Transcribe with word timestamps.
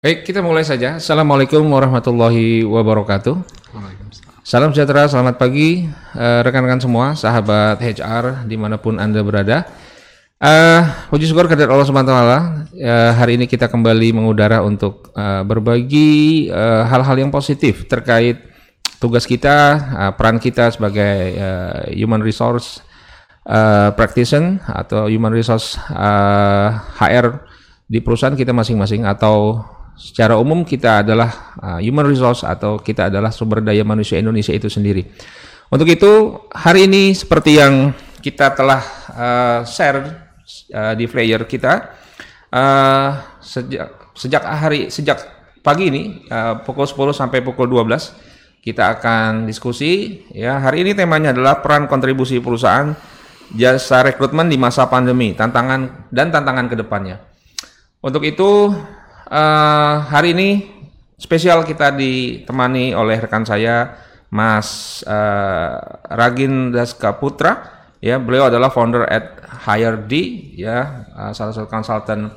Baik, 0.00 0.24
kita 0.24 0.40
mulai 0.40 0.64
saja. 0.64 0.96
Assalamualaikum 0.96 1.60
warahmatullahi 1.60 2.64
wabarakatuh. 2.64 3.36
Salam 4.40 4.72
sejahtera, 4.72 5.04
selamat 5.04 5.36
pagi 5.36 5.92
eh, 6.16 6.40
rekan-rekan 6.40 6.80
semua, 6.80 7.12
sahabat 7.12 7.76
HR 7.84 8.48
di 8.48 8.56
mana 8.56 8.80
pun 8.80 8.96
anda 8.96 9.20
berada. 9.20 9.68
Eh, 10.40 10.80
puji 11.12 11.28
syukur 11.28 11.44
kepada 11.52 11.68
Allah 11.68 11.84
Subhanahu 11.84 12.16
Wa 12.16 12.16
Taala. 12.16 12.38
eh, 12.72 13.12
hari 13.12 13.36
ini 13.36 13.44
kita 13.44 13.68
kembali 13.68 14.16
mengudara 14.16 14.64
untuk 14.64 15.12
eh, 15.12 15.44
berbagi 15.44 16.48
hal-hal 16.88 17.20
yang 17.20 17.28
positif 17.28 17.84
terkait 17.84 18.40
tugas 19.04 19.28
kita, 19.28 19.56
eh, 20.00 20.12
peran 20.16 20.40
kita 20.40 20.72
sebagai 20.72 21.36
eh, 21.36 21.92
human 21.92 22.24
resource 22.24 22.80
eh, 23.44 23.92
practitioner 23.92 24.64
atau 24.64 25.12
human 25.12 25.36
resource 25.36 25.76
eh, 25.92 26.68
HR 27.04 27.44
di 27.84 28.00
perusahaan 28.00 28.32
kita 28.32 28.56
masing-masing 28.56 29.04
atau 29.04 29.60
secara 30.00 30.40
umum 30.40 30.64
kita 30.64 31.04
adalah 31.04 31.52
uh, 31.60 31.76
human 31.84 32.08
resource 32.08 32.40
atau 32.40 32.80
kita 32.80 33.12
adalah 33.12 33.28
sumber 33.28 33.60
daya 33.60 33.84
manusia 33.84 34.16
Indonesia 34.16 34.56
itu 34.56 34.72
sendiri. 34.72 35.04
Untuk 35.68 35.86
itu 35.92 36.40
hari 36.56 36.88
ini 36.88 37.12
seperti 37.12 37.60
yang 37.60 37.92
kita 38.24 38.56
telah 38.56 38.80
uh, 39.12 39.60
share 39.68 40.32
uh, 40.72 40.96
di 40.96 41.04
flyer 41.04 41.44
kita 41.44 41.92
uh, 42.48 43.08
sejak 43.44 44.16
sejak 44.16 44.42
hari 44.42 44.88
sejak 44.88 45.20
pagi 45.60 45.92
ini 45.92 46.02
uh, 46.32 46.64
pukul 46.64 46.88
10 46.88 47.12
sampai 47.12 47.44
pukul 47.44 47.68
12 47.68 48.64
kita 48.64 48.98
akan 48.98 49.48
diskusi 49.48 50.24
ya 50.32 50.60
hari 50.60 50.84
ini 50.84 50.92
temanya 50.92 51.32
adalah 51.32 51.60
peran 51.64 51.88
kontribusi 51.88 52.40
perusahaan 52.40 52.92
jasa 53.54 54.04
rekrutmen 54.04 54.48
di 54.48 54.56
masa 54.60 54.86
pandemi 54.88 55.32
tantangan 55.36 56.10
dan 56.12 56.28
tantangan 56.30 56.66
ke 56.70 56.76
depannya. 56.76 57.16
Untuk 58.00 58.24
itu 58.24 58.72
eh, 59.30 59.94
hari 60.10 60.34
ini 60.34 60.50
spesial 61.14 61.62
kita 61.62 61.94
ditemani 61.94 62.92
oleh 62.92 63.22
rekan 63.22 63.46
saya 63.46 63.94
Mas 64.30 65.00
eh, 65.06 65.74
Ragin 66.10 66.74
Daska 66.74 67.18
Putra 67.18 67.80
ya 68.02 68.16
beliau 68.18 68.48
adalah 68.48 68.72
founder 68.72 69.06
at 69.06 69.38
HireD 69.66 70.12
ya 70.58 71.06
eh, 71.14 71.32
salah 71.34 71.54
satu 71.54 71.70
konsultan 71.70 72.30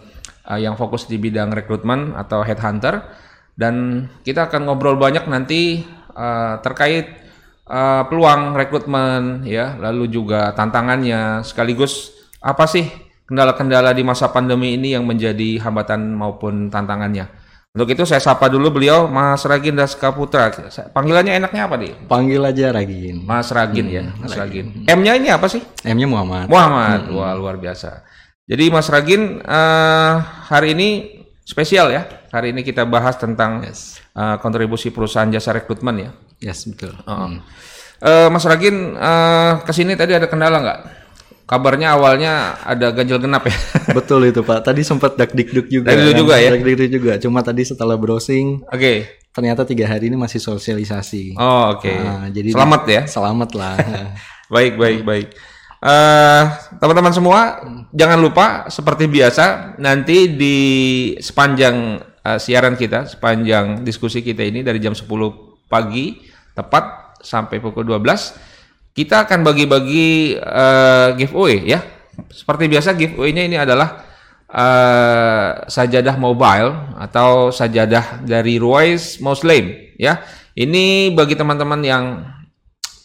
eh, 0.50 0.60
yang 0.62 0.76
fokus 0.76 1.10
di 1.10 1.18
bidang 1.18 1.52
rekrutmen 1.52 2.14
atau 2.14 2.44
headhunter. 2.46 3.02
Dan 3.54 4.10
kita 4.26 4.50
akan 4.50 4.66
ngobrol 4.66 4.98
banyak 4.98 5.30
nanti 5.30 5.86
eh, 6.14 6.54
terkait 6.66 7.06
eh, 7.70 8.04
peluang 8.10 8.58
rekrutmen 8.58 9.46
ya 9.46 9.78
lalu 9.78 10.10
juga 10.10 10.52
tantangannya. 10.58 11.46
Sekaligus 11.46 12.12
apa 12.44 12.68
sih 12.68 13.03
kendala-kendala 13.34 13.98
di 13.98 14.06
masa 14.06 14.30
pandemi 14.30 14.78
ini 14.78 14.94
yang 14.94 15.10
menjadi 15.10 15.58
hambatan 15.66 16.14
maupun 16.14 16.70
tantangannya. 16.70 17.26
Untuk 17.74 17.90
itu 17.90 18.06
saya 18.06 18.22
sapa 18.22 18.46
dulu 18.46 18.70
beliau 18.78 19.10
Mas 19.10 19.42
Ragin 19.50 19.74
Daska 19.74 20.14
Putra. 20.14 20.54
Panggilannya 20.94 21.42
enaknya 21.42 21.66
apa 21.66 21.82
nih? 21.82 22.06
Panggil 22.06 22.46
aja 22.46 22.70
Ragin. 22.70 23.26
Mas 23.26 23.50
Ragin 23.50 23.90
ya, 23.90 24.14
Mas 24.22 24.38
Ragin. 24.38 24.86
M-nya 24.86 25.18
ini 25.18 25.34
apa 25.34 25.50
sih? 25.50 25.66
M-nya 25.82 26.06
Muhammad. 26.06 26.46
Muhammad. 26.46 27.10
Wah, 27.10 27.34
luar 27.34 27.58
biasa. 27.58 28.06
Jadi 28.46 28.70
Mas 28.70 28.86
Ragin 28.94 29.42
eh, 29.42 30.14
hari 30.54 30.78
ini 30.78 30.90
spesial 31.42 31.90
ya. 31.90 32.06
Hari 32.30 32.54
ini 32.54 32.62
kita 32.62 32.86
bahas 32.86 33.18
tentang 33.18 33.66
Yes. 33.66 33.98
eh, 34.14 34.38
kontribusi 34.38 34.94
perusahaan 34.94 35.34
jasa 35.34 35.58
rekrutmen 35.58 35.98
ya. 35.98 36.10
Yes, 36.46 36.70
betul. 36.70 36.94
Oh. 37.10 37.42
Eh, 38.06 38.30
Mas 38.30 38.46
Ragin 38.46 38.94
eh, 38.94 39.54
ke 39.66 39.74
sini 39.74 39.98
tadi 39.98 40.14
ada 40.14 40.30
kendala 40.30 40.62
nggak? 40.62 40.80
Kabarnya 41.54 41.94
awalnya 41.94 42.58
ada 42.66 42.90
ganjil 42.90 43.22
genap 43.22 43.46
ya. 43.46 43.54
betul 44.02 44.26
itu 44.26 44.42
Pak. 44.42 44.66
Tadi 44.66 44.82
sempat 44.82 45.14
dak 45.14 45.38
dikduk 45.38 45.70
juga. 45.70 45.94
Dak 45.94 46.02
dikduk 46.02 46.16
juga 46.26 46.36
ya? 46.42 46.50
Dak 46.50 46.66
dikduk 46.66 46.90
juga. 46.90 47.14
Cuma 47.22 47.46
tadi 47.46 47.62
setelah 47.62 47.94
browsing, 47.94 48.66
Oke. 48.74 49.06
ternyata 49.30 49.62
tiga 49.62 49.86
hari 49.86 50.10
ini 50.10 50.18
masih 50.18 50.42
sosialisasi. 50.42 51.38
Oh, 51.38 51.78
oke. 51.78 51.94
Nah, 51.94 52.26
jadi 52.34 52.58
Selamat 52.58 52.82
ya. 52.90 53.02
Selamat 53.06 53.50
lah. 53.54 53.78
Baik, 54.54 54.78
baik, 54.82 55.02
baik. 55.06 55.28
Eh, 55.82 56.44
teman-teman 56.78 57.14
semua, 57.14 57.60
jangan 57.90 58.22
lupa 58.22 58.70
seperti 58.70 59.10
biasa 59.10 59.78
nanti 59.82 60.30
di 60.30 60.58
sepanjang 61.18 62.02
eh, 62.22 62.40
siaran 62.42 62.78
kita, 62.78 63.10
sepanjang 63.10 63.82
diskusi 63.82 64.26
kita 64.26 64.46
ini 64.46 64.62
dari 64.62 64.78
jam 64.78 64.94
10 64.94 65.10
pagi 65.70 66.22
tepat 66.54 67.18
sampai 67.18 67.58
pukul 67.58 67.84
12 67.88 68.53
kita 68.94 69.26
akan 69.26 69.42
bagi-bagi 69.42 70.38
eh, 70.38 71.08
giveaway 71.18 71.66
ya. 71.66 71.82
Seperti 72.30 72.70
biasa 72.70 72.94
giveaway-nya 72.94 73.44
ini 73.50 73.58
adalah 73.58 74.06
eh, 74.46 75.50
sajadah 75.66 76.16
mobile 76.22 76.98
atau 77.02 77.50
sajadah 77.50 78.22
dari 78.22 78.62
Ruwais 78.62 79.18
Muslim 79.18 79.74
ya. 79.98 80.22
Ini 80.54 81.10
bagi 81.18 81.34
teman-teman 81.34 81.82
yang 81.82 82.22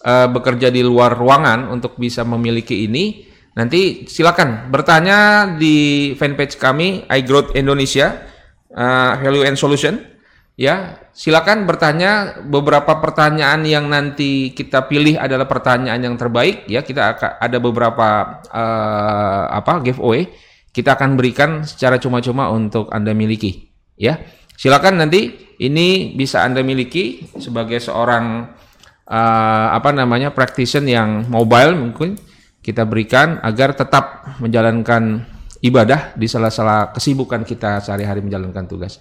eh, 0.05 0.29
bekerja 0.29 0.69
di 0.69 0.85
luar 0.85 1.17
ruangan 1.17 1.73
untuk 1.73 1.97
bisa 1.97 2.21
memiliki 2.21 2.85
ini, 2.85 3.25
nanti 3.57 4.05
silakan 4.05 4.69
bertanya 4.69 5.51
di 5.57 6.13
fanpage 6.21 6.61
kami 6.61 7.09
iGrowth 7.09 7.57
Indonesia 7.57 8.29
eh, 8.69 9.13
Value 9.25 9.49
and 9.49 9.57
Solution. 9.57 10.18
Ya, 10.59 11.07
silakan 11.15 11.71
bertanya 11.71 12.43
beberapa 12.43 12.99
pertanyaan 12.99 13.63
yang 13.63 13.87
nanti 13.87 14.51
kita 14.51 14.91
pilih 14.91 15.15
adalah 15.15 15.47
pertanyaan 15.47 16.03
yang 16.03 16.19
terbaik. 16.19 16.67
Ya, 16.67 16.83
kita 16.83 17.15
akan 17.15 17.31
ada 17.39 17.59
beberapa 17.63 18.09
eh, 18.51 19.45
apa 19.55 19.79
giveaway 19.87 20.27
kita 20.75 20.99
akan 20.99 21.15
berikan 21.15 21.63
secara 21.63 22.03
cuma-cuma 22.03 22.51
untuk 22.51 22.91
anda 22.91 23.15
miliki. 23.15 23.71
Ya, 23.95 24.19
silakan 24.59 24.99
nanti 24.99 25.31
ini 25.63 26.19
bisa 26.19 26.43
anda 26.43 26.67
miliki 26.67 27.31
sebagai 27.39 27.79
seorang 27.79 28.51
eh, 29.07 29.69
apa 29.79 29.95
namanya 29.95 30.35
practitioner 30.35 30.91
yang 30.91 31.11
mobile 31.31 31.79
mungkin 31.79 32.19
kita 32.67 32.83
berikan 32.83 33.39
agar 33.47 33.79
tetap 33.79 34.35
menjalankan 34.43 35.23
ibadah 35.63 36.19
di 36.19 36.27
sela-sela 36.27 36.91
kesibukan 36.91 37.47
kita 37.47 37.79
sehari-hari 37.79 38.27
menjalankan 38.27 38.67
tugas. 38.67 38.99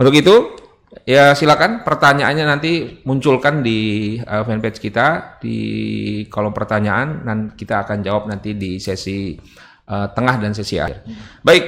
Untuk 0.00 0.16
itu 0.16 0.63
ya 1.02 1.34
silakan 1.34 1.82
pertanyaannya 1.82 2.44
nanti 2.46 3.02
munculkan 3.02 3.66
di 3.66 4.14
uh, 4.22 4.46
fanpage 4.46 4.78
kita 4.78 5.38
di 5.42 5.58
kolom 6.30 6.54
pertanyaan 6.54 7.26
dan 7.26 7.38
kita 7.58 7.82
akan 7.82 8.06
jawab 8.06 8.30
nanti 8.30 8.54
di 8.54 8.78
sesi 8.78 9.34
uh, 9.90 10.06
tengah 10.14 10.38
dan 10.38 10.54
sesi 10.54 10.78
akhir. 10.78 11.02
Baik, 11.42 11.64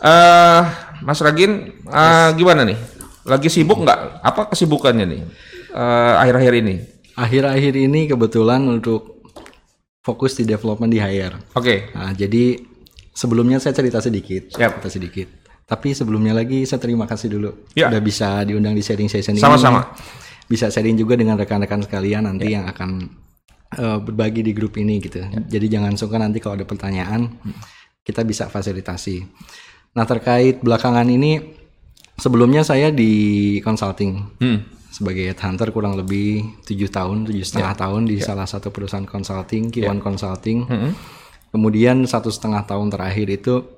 eh 0.00 0.62
Mas 1.04 1.20
Ragin 1.20 1.84
uh, 1.84 2.32
gimana 2.32 2.64
nih? 2.64 2.78
Lagi 3.28 3.52
sibuk 3.52 3.84
nggak? 3.84 4.24
Apa 4.24 4.48
kesibukannya 4.48 5.04
nih 5.04 5.22
akhir-akhir 6.16 6.64
ini? 6.64 6.74
Akhir-akhir 7.12 7.74
ini 7.76 8.08
kebetulan 8.08 8.64
untuk 8.64 9.18
fokus 10.08 10.32
di 10.40 10.48
development 10.48 10.88
di 10.88 10.96
hire. 10.96 11.36
Oke, 11.52 11.92
Nah, 11.92 12.16
jadi 12.16 12.56
sebelumnya 13.12 13.60
saya 13.60 13.76
cerita 13.76 14.00
sedikit, 14.00 14.56
Siap. 14.56 14.80
cerita 14.80 14.88
sedikit. 14.88 15.28
Tapi 15.68 15.92
sebelumnya 15.92 16.32
lagi 16.32 16.64
saya 16.64 16.80
terima 16.80 17.04
kasih 17.04 17.28
dulu 17.28 17.68
Ya. 17.76 17.92
udah 17.92 18.00
bisa 18.00 18.40
diundang 18.48 18.72
di 18.72 18.80
sharing 18.80 19.12
session 19.12 19.36
ini. 19.36 19.44
Sama-sama. 19.44 19.92
Bisa 20.48 20.72
sharing 20.72 20.96
juga 20.96 21.12
dengan 21.12 21.36
rekan-rekan 21.36 21.84
sekalian 21.84 22.24
nanti 22.24 22.56
yang 22.56 22.64
akan 22.64 23.04
eh, 23.76 23.98
berbagi 24.00 24.40
di 24.40 24.56
grup 24.56 24.80
ini 24.80 24.96
gitu. 24.96 25.20
Jadi 25.28 25.66
jangan 25.68 25.92
sungkan 26.00 26.24
nanti 26.24 26.40
kalau 26.40 26.56
ada 26.56 26.64
pertanyaan 26.64 27.28
kita 28.00 28.24
bisa 28.24 28.48
fasilitasi. 28.48 29.28
Nah 29.92 30.08
terkait 30.08 30.64
belakangan 30.64 31.04
ini 31.04 31.36
sebelumnya 32.16 32.64
saya 32.64 32.88
di 32.88 33.60
consulting 33.60 34.40
hmm. 34.40 34.58
sebagai 34.88 35.28
headhunter 35.28 35.68
kurang 35.68 36.00
lebih 36.00 36.48
tujuh 36.64 36.88
tahun, 36.88 37.28
tujuh 37.28 37.44
setengah 37.44 37.76
tahun 37.76 38.08
di 38.08 38.16
salah 38.24 38.48
satu 38.48 38.72
perusahaan 38.72 39.04
consulting, 39.04 39.68
Kiwan 39.68 40.00
Consulting. 40.00 40.64
Hmm. 40.64 40.92
Kemudian 41.52 42.08
satu 42.08 42.32
setengah 42.32 42.64
tahun 42.64 42.88
terakhir 42.88 43.28
itu 43.28 43.77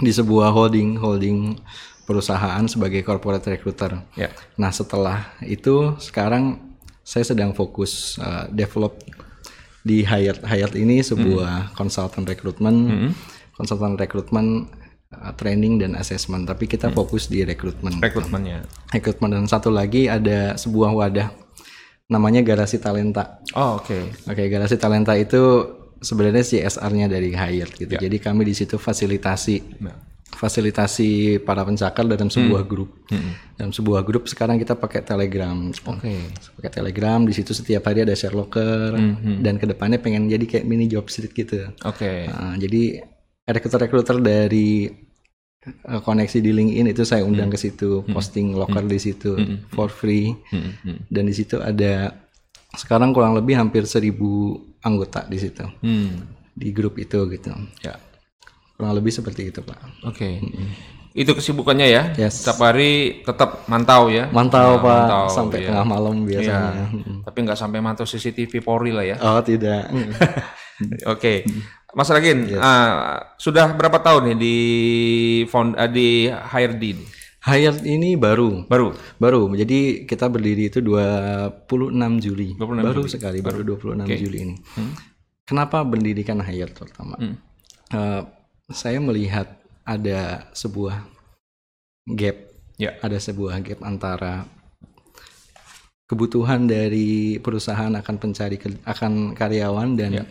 di 0.00 0.10
sebuah 0.10 0.50
holding 0.50 0.96
holding 0.96 1.60
perusahaan 2.08 2.66
sebagai 2.66 3.06
corporate 3.06 3.46
recruiter. 3.54 4.02
ya, 4.18 4.32
Nah 4.58 4.74
setelah 4.74 5.30
itu 5.46 5.94
sekarang 6.02 6.58
saya 7.06 7.22
sedang 7.22 7.54
fokus 7.54 8.18
uh, 8.18 8.50
develop 8.50 8.98
di 9.86 10.02
Hyatt. 10.02 10.42
Hyatt 10.42 10.74
ini 10.74 11.00
sebuah 11.00 11.72
konsultan 11.78 12.26
rekrutmen, 12.26 12.74
konsultan 13.54 13.94
rekrutmen 13.94 14.66
uh, 15.14 15.32
training 15.38 15.80
dan 15.80 15.94
assessment. 15.94 16.50
Tapi 16.50 16.66
kita 16.66 16.90
fokus 16.90 17.30
di 17.30 17.46
rekrutmen. 17.46 18.02
rekrutmennya. 18.02 18.66
Rekrutmen 18.90 19.30
dan 19.30 19.46
satu 19.46 19.70
lagi 19.70 20.10
ada 20.10 20.58
sebuah 20.58 20.90
wadah 20.92 21.28
namanya 22.10 22.42
Garasi 22.42 22.82
Talenta. 22.82 23.38
Oh, 23.54 23.78
oke. 23.78 24.26
Oke, 24.26 24.50
Garasi 24.50 24.74
Talenta 24.74 25.14
itu 25.14 25.62
sebenarnya 26.00 26.42
CSR-nya 26.42 27.06
dari 27.06 27.30
Hyatt 27.36 27.70
gitu. 27.76 27.92
Jadi 27.92 28.16
kami 28.18 28.48
di 28.48 28.54
situ 28.56 28.80
fasilitasi 28.80 29.56
fasilitasi 30.30 31.42
para 31.42 31.66
pencakar 31.66 32.06
dalam 32.08 32.32
sebuah 32.32 32.64
grup. 32.64 33.04
Dalam 33.60 33.76
sebuah 33.76 34.00
grup 34.06 34.24
sekarang 34.24 34.56
kita 34.56 34.78
pakai 34.78 35.04
Telegram. 35.04 35.68
Oke. 35.68 36.32
Pakai 36.56 36.70
Telegram 36.72 37.20
di 37.20 37.34
situ 37.36 37.52
setiap 37.52 37.90
hari 37.90 38.08
ada 38.08 38.16
share 38.16 38.32
locker 38.32 38.96
dan 39.44 39.60
ke 39.60 39.66
depannya 39.68 40.00
pengen 40.00 40.30
jadi 40.30 40.44
kayak 40.48 40.64
mini 40.64 40.88
job 40.88 41.10
street 41.12 41.36
gitu. 41.36 41.68
Oke. 41.84 42.30
Nah, 42.30 42.56
jadi 42.56 43.04
rekruter-rekruter 43.44 44.22
dari 44.22 44.88
eh, 45.66 46.00
koneksi 46.00 46.38
di 46.40 46.50
LinkedIn 46.54 46.86
itu 46.94 47.02
saya 47.04 47.26
undang 47.26 47.52
ke 47.52 47.58
situ, 47.58 48.06
posting 48.08 48.56
locker 48.56 48.86
di 48.86 48.96
situ 48.96 49.36
for 49.74 49.92
free. 49.92 50.32
Hmm, 50.54 50.72
hmm, 50.86 50.98
Dan 51.10 51.28
di 51.28 51.34
situ 51.36 51.60
ada 51.60 52.16
sekarang 52.78 53.10
kurang 53.10 53.34
lebih 53.34 53.58
hampir 53.58 53.82
seribu 53.82 54.62
anggota 54.80 55.24
di 55.28 55.36
situ 55.36 55.64
hmm. 55.64 56.12
di 56.56 56.68
grup 56.72 56.96
itu 57.00 57.28
gitu. 57.28 57.52
Ya. 57.84 57.96
Kurang 58.80 58.96
lebih 58.96 59.12
seperti 59.12 59.52
itu, 59.52 59.60
Pak. 59.60 60.08
Oke. 60.08 60.40
Itu 61.12 61.36
kesibukannya 61.36 61.84
ya. 61.84 62.02
Yes. 62.16 62.40
Setiap 62.40 62.64
hari 62.64 63.20
tetap 63.20 63.68
mantau 63.68 64.08
ya. 64.08 64.32
Mantau, 64.32 64.80
Nah, 64.80 64.80
Pak, 64.80 65.00
mantau, 65.04 65.24
sampai 65.28 65.58
iya. 65.60 65.68
tengah 65.68 65.84
malam 65.84 66.16
Iya. 66.24 66.28
biasanya. 66.32 66.84
Tapi 67.28 67.38
nggak 67.44 67.58
sampai 67.60 67.78
mantau 67.84 68.08
CCTV 68.08 68.64
Polri 68.64 68.88
lah 68.96 69.04
ya. 69.04 69.16
Oh, 69.20 69.44
tidak. 69.44 69.92
Oke. 71.12 71.44
Mas 71.92 72.08
Ragin, 72.08 72.46
ah, 72.56 73.34
sudah 73.36 73.74
berapa 73.76 74.00
tahun 74.00 74.32
nih 74.32 74.36
di 74.38 74.56
found, 75.50 75.74
ah, 75.76 75.90
di 75.90 76.30
HRD 76.30 76.82
ini? 76.96 77.06
Hired 77.40 77.80
ini 77.88 78.20
baru. 78.20 78.68
Baru. 78.68 78.92
Baru. 79.16 79.48
Jadi 79.56 80.04
kita 80.04 80.28
berdiri 80.28 80.68
itu 80.68 80.84
26 80.84 82.20
Juli. 82.20 82.52
26 82.52 82.84
baru 82.84 83.02
sekali, 83.08 83.38
baru 83.40 83.64
26 83.64 84.04
Juli 84.20 84.38
ini. 84.44 84.54
Kenapa 85.48 85.80
pendidikan 85.80 86.36
Hired 86.44 86.76
terutama? 86.76 87.16
Eh, 87.90 88.22
saya 88.68 89.00
melihat 89.00 89.56
ada 89.88 90.52
sebuah 90.52 91.00
gap, 92.12 92.36
Ya. 92.76 93.00
ada 93.00 93.16
sebuah 93.16 93.56
gap 93.64 93.80
antara 93.82 94.44
kebutuhan 96.06 96.66
dari 96.66 97.38
perusahaan 97.38 97.90
akan 97.90 98.14
pencari 98.18 98.58
akan 98.84 99.32
karyawan 99.32 99.96
dan 99.96 100.10
Ya. 100.12 100.24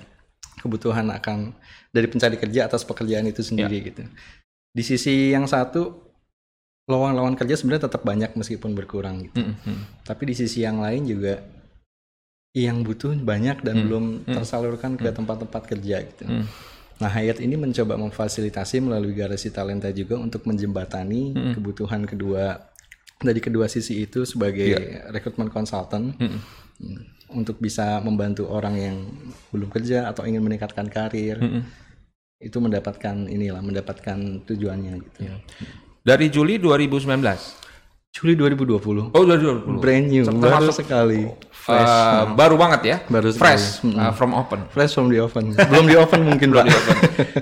kebutuhan 0.60 1.08
akan 1.10 1.56
dari 1.90 2.06
pencari 2.06 2.36
kerja 2.38 2.68
atas 2.68 2.86
pekerjaan 2.86 3.26
itu 3.26 3.42
sendiri 3.42 3.80
Ya. 3.82 3.86
gitu. 3.92 4.04
Di 4.72 4.84
sisi 4.86 5.32
yang 5.34 5.48
satu 5.50 6.09
lowongan-lowongan 6.90 7.38
kerja 7.38 7.54
sebenarnya 7.54 7.86
tetap 7.86 8.02
banyak 8.02 8.34
meskipun 8.34 8.74
berkurang 8.74 9.30
gitu. 9.30 9.46
Hmm, 9.46 9.56
hmm. 9.62 9.80
Tapi 10.02 10.34
di 10.34 10.34
sisi 10.34 10.66
yang 10.66 10.82
lain 10.82 11.06
juga 11.06 11.38
yang 12.58 12.82
butuh 12.82 13.14
banyak 13.14 13.62
dan 13.62 13.86
belum 13.86 14.26
tersalurkan 14.26 14.98
ke 14.98 15.14
tempat-tempat 15.14 15.70
kerja 15.70 16.02
gitu. 16.02 16.26
Hmm. 16.26 16.50
Nah, 17.00 17.08
Hayat 17.08 17.40
ini 17.40 17.56
mencoba 17.56 17.96
memfasilitasi 17.96 18.84
melalui 18.84 19.14
garasi 19.16 19.54
talenta 19.54 19.88
juga 19.94 20.18
untuk 20.20 20.44
menjembatani 20.50 21.54
kebutuhan 21.56 22.04
kedua 22.04 22.60
dari 23.22 23.40
kedua 23.40 23.70
sisi 23.70 24.04
itu 24.04 24.26
sebagai 24.26 24.74
rekrutmen 25.14 25.54
konsultan 25.54 26.18
Hmm. 26.18 26.42
Hmm. 26.80 27.02
untuk 27.30 27.62
bisa 27.62 28.02
membantu 28.02 28.50
orang 28.50 28.76
yang 28.80 28.98
belum 29.54 29.70
kerja 29.70 30.10
atau 30.10 30.26
ingin 30.26 30.42
meningkatkan 30.42 30.90
karir. 30.90 31.38
Hmm. 31.38 31.62
Itu 32.42 32.58
mendapatkan 32.64 33.30
inilah 33.30 33.62
mendapatkan 33.62 34.48
tujuannya 34.50 34.94
gitu. 35.06 35.30
Dari 36.10 36.26
Juli 36.28 36.58
2019. 36.58 37.62
Juli 38.10 38.34
2020. 38.34 39.14
Oh, 39.14 39.22
2020. 39.22 39.78
Brand 39.78 40.06
new, 40.10 40.26
baru 40.26 40.42
Termasuk, 40.42 40.82
sekali. 40.82 41.30
eh, 41.70 42.24
baru 42.34 42.56
banget 42.58 42.82
ya. 42.84 42.98
Baru 43.06 43.30
sekali. 43.30 43.46
Fresh 43.46 43.66
uh, 43.86 44.10
from 44.12 44.34
open. 44.34 44.66
Fresh 44.74 44.98
from 44.98 45.14
the 45.14 45.22
oven. 45.22 45.54
Belum 45.54 45.86
di 45.86 45.94
oven 45.94 46.26
mungkin, 46.26 46.50
Pak. 46.58 46.66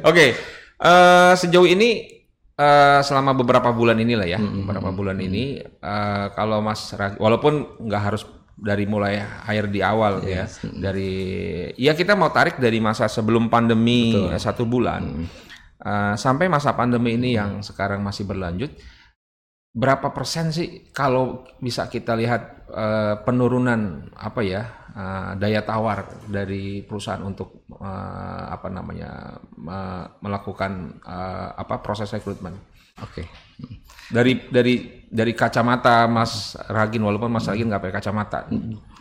Oke, 0.03 0.35
eh, 0.75 1.33
sejauh 1.39 1.63
ini 1.63 2.19
eh, 2.51 2.99
selama 2.99 3.31
beberapa 3.31 3.71
bulan 3.71 3.95
inilah 3.95 4.27
ya, 4.27 4.39
beberapa 4.43 4.91
bulan 4.91 5.15
ini 5.17 5.63
eh, 5.63 6.25
kalau 6.35 6.59
Mas 6.59 6.91
Rag- 6.91 7.15
walaupun 7.15 7.79
nggak 7.87 8.03
harus 8.03 8.27
dari 8.57 8.83
mulai 8.83 9.21
hire 9.47 9.69
di 9.69 9.79
awal 9.79 10.19
ya, 10.25 10.49
dari 10.65 11.13
ya 11.77 11.93
kita 11.93 12.17
mau 12.17 12.27
tarik 12.27 12.57
dari 12.57 12.81
masa 12.81 13.05
sebelum 13.07 13.47
pandemi 13.47 14.17
eh, 14.17 14.35
satu 14.35 14.65
bulan 14.65 15.29
eh, 15.87 16.15
sampai 16.19 16.51
masa 16.51 16.75
pandemi 16.75 17.15
ini 17.15 17.39
yang 17.39 17.63
sekarang 17.63 18.03
masih 18.03 18.27
berlanjut. 18.27 18.71
Berapa 19.77 20.09
persen 20.09 20.49
sih 20.49 20.89
kalau 20.91 21.45
bisa 21.63 21.87
kita 21.87 22.17
lihat 22.19 22.67
eh, 22.67 23.15
penurunan 23.23 24.11
apa 24.19 24.41
ya 24.43 24.63
eh, 24.91 25.31
daya 25.39 25.61
tawar 25.63 26.27
dari 26.27 26.83
perusahaan 26.83 27.23
untuk 27.23 27.63
eh, 27.71 28.45
apa 28.51 28.67
namanya 28.67 29.39
me- 29.55 30.07
melakukan 30.19 30.99
eh, 31.05 31.49
apa 31.55 31.79
proses 31.79 32.11
rekrutmen 32.11 32.57
Oke. 32.99 33.23
dari 34.09 34.49
dari 34.49 35.05
dari 35.07 35.33
kacamata 35.37 36.09
Mas 36.09 36.57
Ragin 36.67 37.05
walaupun 37.05 37.31
Mas 37.31 37.45
Ragin 37.45 37.69
nggak 37.69 37.83
pakai 37.85 37.97
kacamata 38.01 38.39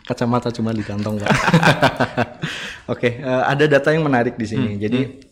Kacamata 0.07 0.47
cuma 0.55 0.71
di 0.71 0.87
kantong, 0.87 1.19
Pak. 1.19 1.29
Oke, 2.95 3.19
eh, 3.19 3.43
ada 3.43 3.67
data 3.67 3.91
yang 3.91 4.07
menarik 4.07 4.39
di 4.39 4.47
sini. 4.47 4.79
Jadi 4.79 4.99
eh, 5.03 5.26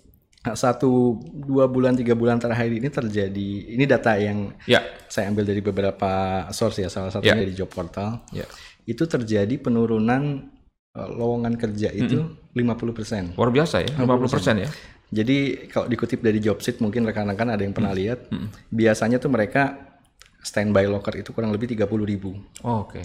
satu 0.53 1.18
dua 1.25 1.65
bulan 1.65 1.97
tiga 1.97 2.13
bulan 2.13 2.38
terakhir 2.38 2.69
ini 2.69 2.86
terjadi. 2.86 3.50
Ini 3.74 3.83
data 3.83 4.13
yang 4.15 4.53
ya 4.65 4.86
saya 5.09 5.33
ambil 5.33 5.42
dari 5.44 5.59
beberapa 5.59 6.12
source 6.51 6.80
ya, 6.80 6.89
salah 6.89 7.09
satunya 7.09 7.33
Ya. 7.33 7.42
dari 7.42 7.53
job 7.53 7.68
portal. 7.68 8.21
ya 8.30 8.45
Itu 8.86 9.09
terjadi 9.09 9.57
penurunan 9.57 10.45
eh, 10.94 11.09
lowongan 11.09 11.57
kerja 11.57 11.89
itu 11.89 12.21
50%. 12.53 13.33
luar 13.33 13.50
biasa 13.50 13.81
ya 13.81 13.92
50 13.97 14.30
persen 14.30 14.56
ya 14.62 14.69
Jadi 15.06 15.69
kalau 15.69 15.86
dikutip 15.86 16.19
dari 16.19 16.38
Jobsit 16.38 16.81
mungkin 16.81 17.06
rekan-rekan 17.06 17.48
ada 17.48 17.62
yang 17.62 17.71
pernah 17.71 17.94
lihat, 17.94 18.25
biasanya 18.68 19.15
tuh 19.18 19.30
mereka 19.30 19.94
standby 20.41 20.86
locker 20.86 21.13
itu 21.15 21.30
kurang 21.31 21.53
lebih 21.53 21.69
30.000 21.69 21.86
ribu. 22.06 22.33
oh, 22.62 22.83
oke 22.83 23.01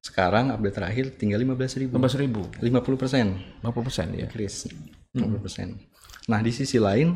Sekarang 0.00 0.52
update 0.52 0.76
terakhir 0.76 1.04
tinggal 1.16 1.40
15.000 1.40 1.80
ribu. 1.80 1.92
15 1.96 2.20
ribu 2.20 2.42
50 2.60 2.96
persen. 2.96 3.26
50 3.60 3.86
persen 3.86 4.06
ya 4.14 4.26
Chris. 4.26 4.68
50 5.12 5.40
persen. 5.40 5.68
Nah 6.24 6.40
di 6.40 6.50
sisi 6.50 6.80
lain, 6.80 7.14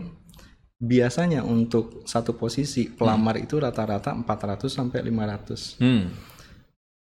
biasanya 0.76 1.43
untuk 1.43 2.05
satu 2.05 2.32
posisi 2.32 2.87
pelamar 2.87 3.37
itu 3.37 3.56
rata-rata 3.56 4.12
400 4.14 4.69
sampai 4.69 5.00
500. 5.02 5.81
hmm. 5.81 6.02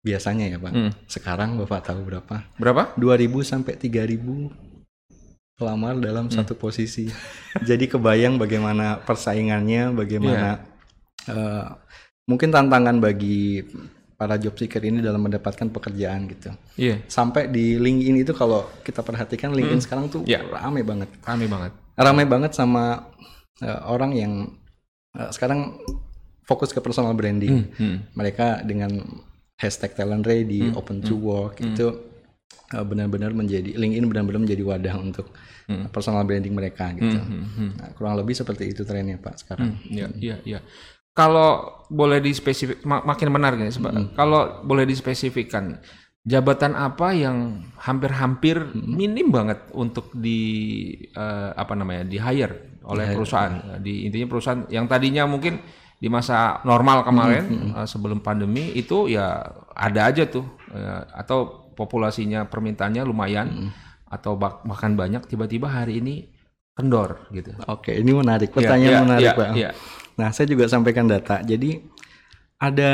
Biasanya 0.01 0.49
ya 0.49 0.57
Pak. 0.57 0.73
Hmm. 0.73 0.93
Sekarang 1.05 1.61
Bapak 1.61 1.93
tahu 1.93 2.01
berapa? 2.03 2.49
berapa 2.57 2.83
2000 2.97 3.45
sampai 3.45 3.77
3000 3.77 4.49
pelamar 5.55 6.01
dalam 6.01 6.33
satu 6.33 6.57
posisi. 6.57 7.05
Jadi 7.61 7.85
kebayang 7.85 8.41
bagaimana 8.41 8.97
persaingannya, 8.97 9.93
bagaimana 9.93 10.65
eh, 11.29 11.67
mungkin 12.25 12.49
tantangan 12.49 12.97
bagi 12.97 13.61
para 14.17 14.41
job 14.41 14.57
seeker 14.57 14.81
ini 14.81 15.01
dalam 15.01 15.21
mendapatkan 15.21 15.69
pekerjaan 15.69 16.29
gitu. 16.29 16.49
iya 16.77 17.01
Sampai 17.05 17.49
di 17.49 17.77
LinkedIn 17.77 18.21
itu 18.21 18.33
kalau 18.33 18.69
kita 18.81 19.01
perhatikan 19.01 19.53
LinkedIn 19.53 19.81
sekarang 19.81 20.09
tuh 20.09 20.25
Ya. 20.25 20.41
rame 20.45 20.81
banget. 20.81 21.09
kami 21.21 21.45
banget 21.45 21.73
Rame 21.95 22.25
banget 22.25 22.53
sama 22.53 23.11
eh, 23.59 23.81
orang 23.85 24.11
yang 24.13 24.33
eh, 25.13 25.31
sekarang 25.31 25.79
fokus 26.43 26.71
ke 26.71 26.79
personal 26.79 27.13
branding. 27.13 27.71
hmm. 27.71 27.97
Mereka 28.13 28.63
dengan 28.63 28.91
hashtag 29.57 29.93
talent 29.93 30.25
ready, 30.25 30.73
open 30.73 30.99
to 31.01 31.15
work 31.15 31.61
itu 31.61 31.87
uh, 32.73 32.81
benar-benar 32.81 33.31
menjadi 33.31 33.77
LinkedIn 33.77 34.09
benar-benar 34.09 34.41
menjadi 34.41 34.63
wadah 34.65 34.97
untuk 34.97 35.29
uh, 35.69 35.89
personal 35.89 36.25
branding 36.25 36.51
mereka 36.51 36.91
gitu. 36.93 37.21
Nah, 37.77 37.93
kurang 37.93 38.17
lebih 38.17 38.33
seperti 38.33 38.69
itu 38.69 38.83
trennya 38.83 39.15
Pak 39.17 39.35
sekarang. 39.39 39.77
Iya, 39.85 40.07
iya, 40.17 40.37
iya. 40.43 40.61
Kalau 41.13 41.61
boleh 41.87 42.19
dispesifik, 42.19 42.81
ma- 42.83 43.05
makin 43.05 43.29
menarik 43.29 43.61
nih. 43.61 43.71
Seba- 43.71 43.93
Kalau 44.11 44.41
boleh 44.63 44.83
dispesifikkan, 44.85 45.77
jabatan 46.21 46.77
apa 46.77 47.17
yang 47.17 47.65
hampir-hampir 47.81 48.61
minim 48.77 49.33
banget 49.33 49.73
untuk 49.73 50.13
di 50.13 50.41
eh, 51.11 51.51
apa 51.53 51.73
namanya 51.73 52.05
di 52.05 52.21
hire 52.21 52.81
oleh 52.85 53.13
perusahaan. 53.13 53.81
Di 53.81 54.05
intinya 54.05 54.29
perusahaan 54.29 54.69
yang 54.69 54.85
tadinya 54.85 55.25
mungkin 55.25 55.61
di 56.01 56.09
masa 56.09 56.61
normal 56.65 57.05
kemarin 57.05 57.45
eh, 57.73 57.87
sebelum 57.89 58.21
pandemi 58.21 58.73
itu 58.73 59.09
ya 59.09 59.41
ada 59.73 60.13
aja 60.13 60.29
tuh 60.29 60.45
eh, 60.73 61.03
atau 61.17 61.73
populasinya 61.73 62.45
permintaannya 62.45 63.01
lumayan 63.05 63.73
atau 64.05 64.37
bak- 64.37 64.67
bahkan 64.69 64.93
banyak 64.93 65.25
tiba-tiba 65.25 65.73
hari 65.73 66.05
ini 66.05 66.29
kendor 66.77 67.29
gitu. 67.33 67.57
Oke, 67.65 67.97
ini 67.97 68.13
menarik. 68.13 68.53
Pertanyaan 68.53 68.93
Iya, 68.93 69.05
menarik 69.05 69.25
iya, 69.25 69.33
Pak. 69.37 69.49
iya. 69.57 69.71
Nah, 70.21 70.29
saya 70.37 70.49
juga 70.49 70.69
sampaikan 70.69 71.09
data. 71.09 71.41
Jadi 71.41 71.81
ada 72.61 72.93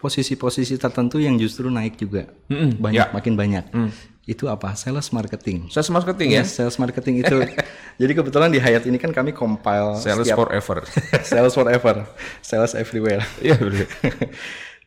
posisi-posisi 0.00 0.80
tertentu 0.80 1.20
yang 1.20 1.36
justru 1.36 1.68
naik 1.68 2.00
juga. 2.00 2.24
Mm-mm, 2.48 2.80
Banyak, 2.80 3.12
ya. 3.12 3.12
makin 3.12 3.36
banyak. 3.36 3.64
Hmm. 3.68 3.92
Itu 4.24 4.48
apa? 4.48 4.72
Sales 4.72 5.12
marketing. 5.12 5.68
Sales 5.68 5.92
marketing 5.92 6.28
ya. 6.32 6.40
Yes, 6.40 6.56
sales 6.56 6.80
marketing 6.80 7.20
itu. 7.20 7.36
jadi 8.00 8.12
kebetulan 8.16 8.48
di 8.48 8.56
Hayat 8.56 8.88
ini 8.88 8.96
kan 8.96 9.12
kami 9.12 9.36
compile 9.36 10.00
Sales 10.00 10.24
setiap 10.24 10.40
forever. 10.40 10.80
sales 11.30 11.52
forever, 11.52 11.94
sales 12.40 12.72
everywhere. 12.72 13.20
Iya 13.44 13.60
benar. 13.60 13.86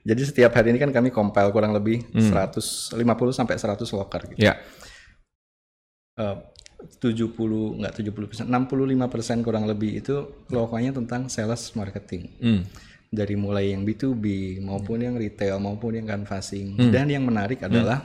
Jadi 0.03 0.19
setiap 0.27 0.51
hari 0.51 0.75
ini 0.75 0.83
kan 0.83 0.91
kami 0.91 1.15
compile 1.15 1.47
kurang 1.55 1.71
lebih 1.71 2.03
Hmm. 2.11 2.27
150 2.51 2.91
sampai 3.31 3.55
100 3.55 3.87
locker 3.95 4.35
gitu. 4.35 4.43
Ya. 4.43 4.59
Eh, 6.19 6.35
70 6.99 7.79
enggak 7.79 7.93
70 8.03 8.27
persen, 8.27 8.45
65 8.51 9.07
persen 9.07 9.39
kurang 9.39 9.63
lebih 9.63 10.03
itu 10.03 10.43
lokalnya 10.51 10.91
tentang 10.91 11.31
sales 11.31 11.71
marketing. 11.73 12.23
Hmm. 12.43 12.61
Dari 13.13 13.37
mulai 13.37 13.77
yang 13.77 13.85
B2B 13.85 14.57
maupun 14.65 15.05
yang 15.05 15.13
retail 15.21 15.61
maupun 15.61 16.01
yang 16.01 16.09
canvassing. 16.09 16.73
Hmm. 16.73 16.89
Dan 16.89 17.13
yang 17.13 17.21
menarik 17.29 17.61
adalah 17.61 18.01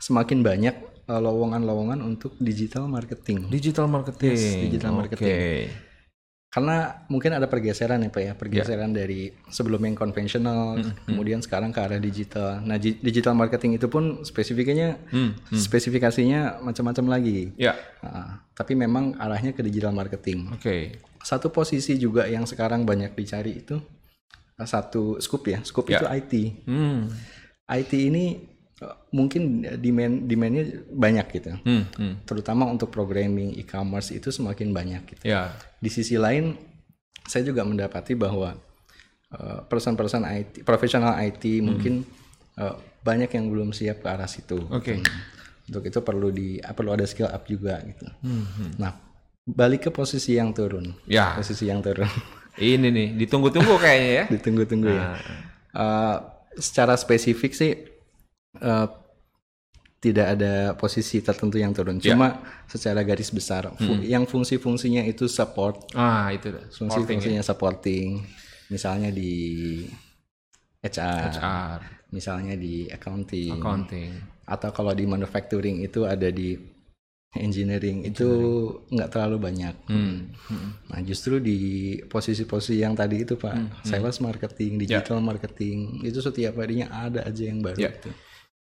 semakin 0.00 0.40
banyak 0.40 0.74
eh, 1.04 1.20
lowongan-lowongan 1.20 2.00
untuk 2.00 2.32
digital 2.40 2.88
marketing. 2.88 3.52
Digital 3.52 3.84
marketing. 3.84 4.32
Yes, 4.32 4.64
digital 4.64 4.92
marketing. 4.96 5.87
Karena 6.58 7.06
mungkin 7.06 7.30
ada 7.30 7.46
pergeseran 7.46 8.02
ya 8.02 8.10
Pak 8.10 8.18
ya, 8.20 8.32
pergeseran 8.34 8.90
dari 8.90 9.30
sebelum 9.46 9.78
yang 9.78 9.94
konvensional, 9.94 10.74
kemudian 11.06 11.38
sekarang 11.38 11.70
ke 11.70 11.78
arah 11.78 12.02
digital. 12.02 12.58
Nah, 12.60 12.74
di- 12.74 12.98
digital 12.98 13.38
marketing 13.38 13.78
itu 13.78 13.86
pun 13.86 14.26
spesifikasinya 14.26 14.98
spesifikasinya 15.54 16.58
macam-macam 16.58 17.06
lagi. 17.14 17.54
Ya. 17.54 17.78
Ah, 18.02 18.42
tapi 18.52 18.74
memang 18.74 19.14
arahnya 19.16 19.54
ke 19.54 19.62
digital 19.62 19.94
marketing. 19.94 20.50
Oke. 20.50 20.98
Satu 21.22 21.54
posisi 21.54 21.94
juga 21.94 22.26
yang 22.26 22.42
sekarang 22.42 22.82
banyak 22.82 23.14
dicari 23.14 23.62
itu 23.62 23.78
satu 24.58 25.22
scoop 25.22 25.46
ya, 25.46 25.62
scoop 25.62 25.86
Ya. 25.86 26.02
itu 26.02 26.06
IT. 26.10 26.32
Hmm. 26.66 27.06
IT 27.70 27.92
ini 27.94 28.57
mungkin 29.10 29.66
demand 29.82 30.30
demandnya 30.30 30.64
banyak 30.86 31.26
gitu, 31.34 31.50
Hmm. 31.66 31.84
Hmm. 31.98 32.14
terutama 32.22 32.62
untuk 32.64 32.94
programming 32.94 33.58
e-commerce 33.58 34.14
itu 34.14 34.30
semakin 34.30 34.70
banyak 34.70 35.02
gitu. 35.08 35.22
Ya. 35.26 35.50
Di 35.82 35.90
sisi 35.90 36.14
lain, 36.14 36.54
saya 37.26 37.42
juga 37.42 37.66
mendapati 37.66 38.14
bahwa 38.14 38.54
eh, 39.28 39.58
person-person 39.66 40.22
IT, 40.24 40.62
profesional 40.62 41.18
IT 41.18 41.42
mungkin 41.58 42.06
eh, 42.54 42.74
banyak 43.02 43.30
yang 43.34 43.50
belum 43.50 43.74
siap 43.74 44.02
ke 44.02 44.08
arah 44.08 44.30
situ. 44.30 44.62
Oke. 44.70 45.02
Untuk 45.68 45.82
itu 45.84 45.98
perlu 46.00 46.30
di 46.30 46.56
perlu 46.62 46.94
ada 46.94 47.04
skill 47.04 47.28
up 47.28 47.44
juga 47.44 47.82
gitu. 47.82 48.06
Nah, 48.78 48.94
balik 49.44 49.88
ke 49.88 49.90
posisi 49.90 50.38
yang 50.38 50.54
turun. 50.54 50.94
Ya. 51.04 51.34
Posisi 51.34 51.66
yang 51.66 51.82
turun. 51.82 52.06
Ini 52.58 52.88
nih 52.90 53.08
ditunggu-tunggu 53.18 53.74
kayaknya 53.78 54.10
ya. 54.10 54.24
Ditunggu-tunggu 54.38 54.88
ya. 54.88 55.04
Nah. 55.12 55.18
Eh, 55.74 56.16
secara 56.58 56.94
spesifik 56.94 57.52
sih 57.52 57.72
eh, 58.60 58.88
tidak 59.98 60.38
ada 60.38 60.52
posisi 60.72 61.18
tertentu 61.18 61.58
yang 61.58 61.74
turun. 61.74 61.98
Ya. 61.98 62.14
Cuma 62.14 62.38
secara 62.64 63.02
garis 63.02 63.28
besar, 63.28 63.66
fu- 63.74 63.98
yang 64.00 64.24
fungsi-fungsinya 64.24 65.02
itu 65.02 65.26
support, 65.26 65.90
Ah, 65.92 66.30
itu 66.30 66.48
ya. 66.48 66.62
fungsi-fungsinya 66.70 67.42
supporting. 67.42 68.22
Misalnya 68.68 69.10
di 69.10 69.32
HR, 70.78 71.34
HR, 71.34 71.78
misalnya 72.08 72.54
di 72.54 72.86
accounting, 72.86 73.58
accounting. 73.58 74.10
atau 74.46 74.70
kalau 74.70 74.94
di 74.94 75.02
manufacturing 75.02 75.82
itu 75.82 76.06
ada 76.06 76.30
di 76.30 76.54
engineering, 77.34 78.06
itu 78.06 78.28
nggak 78.88 79.10
terlalu 79.10 79.36
banyak. 79.42 79.74
Hmm. 79.84 80.30
Hmm. 80.46 80.70
Nah, 80.88 81.00
justru 81.02 81.36
di 81.38 81.58
posisi-posisi 82.06 82.80
yang 82.80 82.94
tadi 82.94 83.20
itu, 83.20 83.34
Pak, 83.34 83.52
Hmm, 83.52 83.68
sales 83.82 84.16
marketing, 84.18 84.78
digital 84.78 85.18
marketing, 85.20 86.00
itu 86.02 86.22
setiap 86.22 86.54
harinya 86.56 86.88
ada 86.88 87.26
aja 87.26 87.42
yang 87.42 87.60
baru 87.60 87.82
Ya. 87.82 87.90
gitu. 87.92 88.14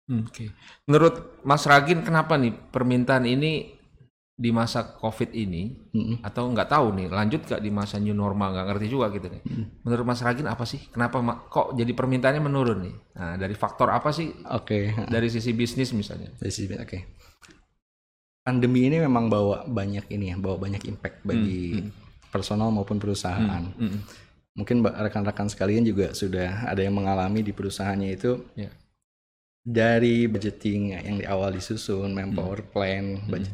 Hmm, 0.08 0.24
Oke. 0.24 0.56
Menurut 0.88 1.16
Mas 1.44 1.64
Ragin 1.64 2.00
kenapa 2.00 2.40
nih 2.40 2.56
permintaan 2.72 3.28
ini 3.28 3.76
di 4.38 4.54
masa 4.54 4.86
COVID 4.86 5.34
ini 5.34 5.90
Mm-mm. 5.92 6.22
atau 6.22 6.46
nggak 6.48 6.70
tahu 6.70 6.94
nih 6.94 7.10
lanjut 7.10 7.42
gak 7.44 7.58
di 7.58 7.74
masa 7.74 7.98
new 7.98 8.14
normal 8.14 8.54
nggak 8.54 8.68
ngerti 8.70 8.86
juga 8.88 9.10
gitu 9.10 9.28
nih. 9.28 9.42
Menurut 9.82 10.06
Mas 10.06 10.22
Ragin 10.22 10.46
apa 10.46 10.62
sih? 10.64 10.80
Kenapa 10.88 11.20
kok 11.50 11.74
jadi 11.74 11.90
permintaannya 11.92 12.40
menurun 12.40 12.80
nih? 12.86 12.96
Nah 13.18 13.34
dari 13.36 13.58
faktor 13.58 13.90
apa 13.90 14.14
sih? 14.14 14.30
Oke, 14.48 14.94
Dari 15.10 15.28
sisi 15.28 15.52
bisnis 15.52 15.90
misalnya. 15.92 16.30
dari 16.38 16.54
sisi- 16.54 16.78
oke. 16.78 16.98
Pandemi 18.40 18.88
ini 18.88 19.04
memang 19.04 19.28
bawa 19.28 19.68
banyak 19.68 20.08
ini 20.08 20.32
ya, 20.32 20.40
bawa 20.40 20.56
banyak 20.56 20.88
impact 20.88 21.20
bagi 21.22 21.84
personal 22.30 22.72
maupun 22.72 22.96
perusahaan. 22.96 23.76
Mm-mm. 23.76 24.00
Mungkin 24.56 24.80
ba- 24.80 24.96
rekan-rekan 24.98 25.52
sekalian 25.52 25.84
juga 25.84 26.16
sudah 26.16 26.64
ada 26.64 26.80
yang 26.80 26.96
mengalami 26.96 27.44
di 27.44 27.52
perusahaannya 27.52 28.10
itu 28.10 28.40
Ya. 28.56 28.72
Dari 29.68 30.32
budgeting 30.32 30.96
yang 30.96 31.16
di 31.20 31.26
awal 31.28 31.52
disusun, 31.52 32.16
manpower 32.16 32.64
plan, 32.64 33.20
budget 33.28 33.52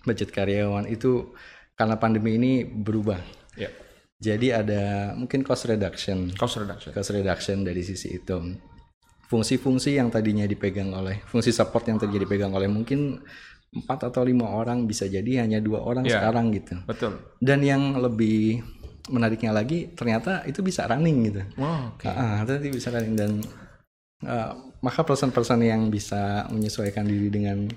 budget 0.00 0.30
karyawan 0.32 0.88
itu 0.88 1.36
karena 1.76 2.00
pandemi 2.00 2.40
ini 2.40 2.52
berubah. 2.64 3.20
Ya. 3.52 3.68
Jadi 4.16 4.52
ada 4.52 5.12
mungkin 5.12 5.44
cost 5.44 5.68
reduction, 5.68 6.32
Cost 6.32 6.56
reduction. 6.56 6.92
cost 6.92 7.12
reduction 7.12 7.60
dari 7.60 7.84
sisi 7.84 8.16
itu. 8.16 8.36
Fungsi-fungsi 9.28 9.94
yang 9.94 10.08
tadinya 10.08 10.42
dipegang 10.42 10.90
oleh 10.90 11.22
fungsi 11.24 11.52
support 11.52 11.86
yang 11.86 12.00
tadinya 12.00 12.24
dipegang 12.24 12.50
oleh 12.50 12.66
mungkin 12.66 13.20
empat 13.70 14.10
atau 14.10 14.26
lima 14.26 14.50
orang 14.50 14.82
bisa 14.84 15.06
jadi 15.06 15.46
hanya 15.46 15.62
dua 15.62 15.84
orang 15.84 16.02
Ya. 16.02 16.18
sekarang 16.18 16.50
gitu. 16.50 16.74
Betul. 16.84 17.20
Dan 17.38 17.62
yang 17.62 17.94
lebih 17.96 18.64
menariknya 19.08 19.54
lagi 19.54 19.92
ternyata 19.94 20.42
itu 20.44 20.60
bisa 20.60 20.84
running 20.84 21.30
gitu. 21.30 21.42
Wow, 21.56 21.94
oke. 21.94 22.08
Ah, 22.08 22.42
nanti 22.42 22.68
bisa 22.68 22.90
running 22.90 23.14
dan 23.14 23.30
uh, 24.26 24.52
maka 24.80 25.00
person-person 25.02 25.60
yang 25.60 25.88
bisa 25.88 26.44
menyesuaikan 26.48 27.04
diri 27.04 27.28
dengan 27.28 27.68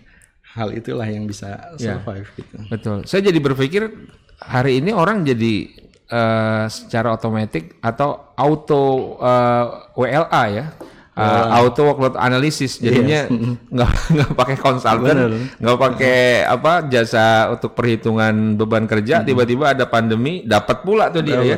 hal 0.54 0.72
itulah 0.72 1.06
yang 1.06 1.26
bisa 1.26 1.74
Ya. 1.76 1.98
survive 1.98 2.28
gitu. 2.38 2.56
Betul. 2.70 2.98
Saya 3.04 3.28
jadi 3.28 3.40
berpikir 3.40 3.82
hari 4.40 4.80
ini 4.80 4.94
orang 4.94 5.24
jadi 5.24 5.68
eh, 6.06 6.66
secara 6.70 7.16
otomatis 7.16 7.64
atau 7.80 8.32
auto 8.36 8.84
eh, 9.18 9.66
WLA 9.98 10.44
ya. 10.52 10.66
Eh, 11.14 11.46
auto 11.62 11.86
workload 11.86 12.18
analysis. 12.18 12.82
Jadinya 12.82 13.30
nggak 13.74 13.92
nggak 14.18 14.30
pakai 14.34 14.58
konsultan 14.58 15.46
nggak 15.62 15.78
pakai 15.78 16.42
apa 16.42 16.90
jasa 16.90 17.54
untuk 17.54 17.78
perhitungan 17.78 18.58
beban 18.58 18.90
kerja. 18.90 19.22
Tiba-tiba 19.22 19.78
ada 19.78 19.86
pandemi 19.86 20.42
dapat 20.42 20.82
pula 20.82 21.14
tuh 21.14 21.22
dia 21.22 21.38
ya. 21.46 21.58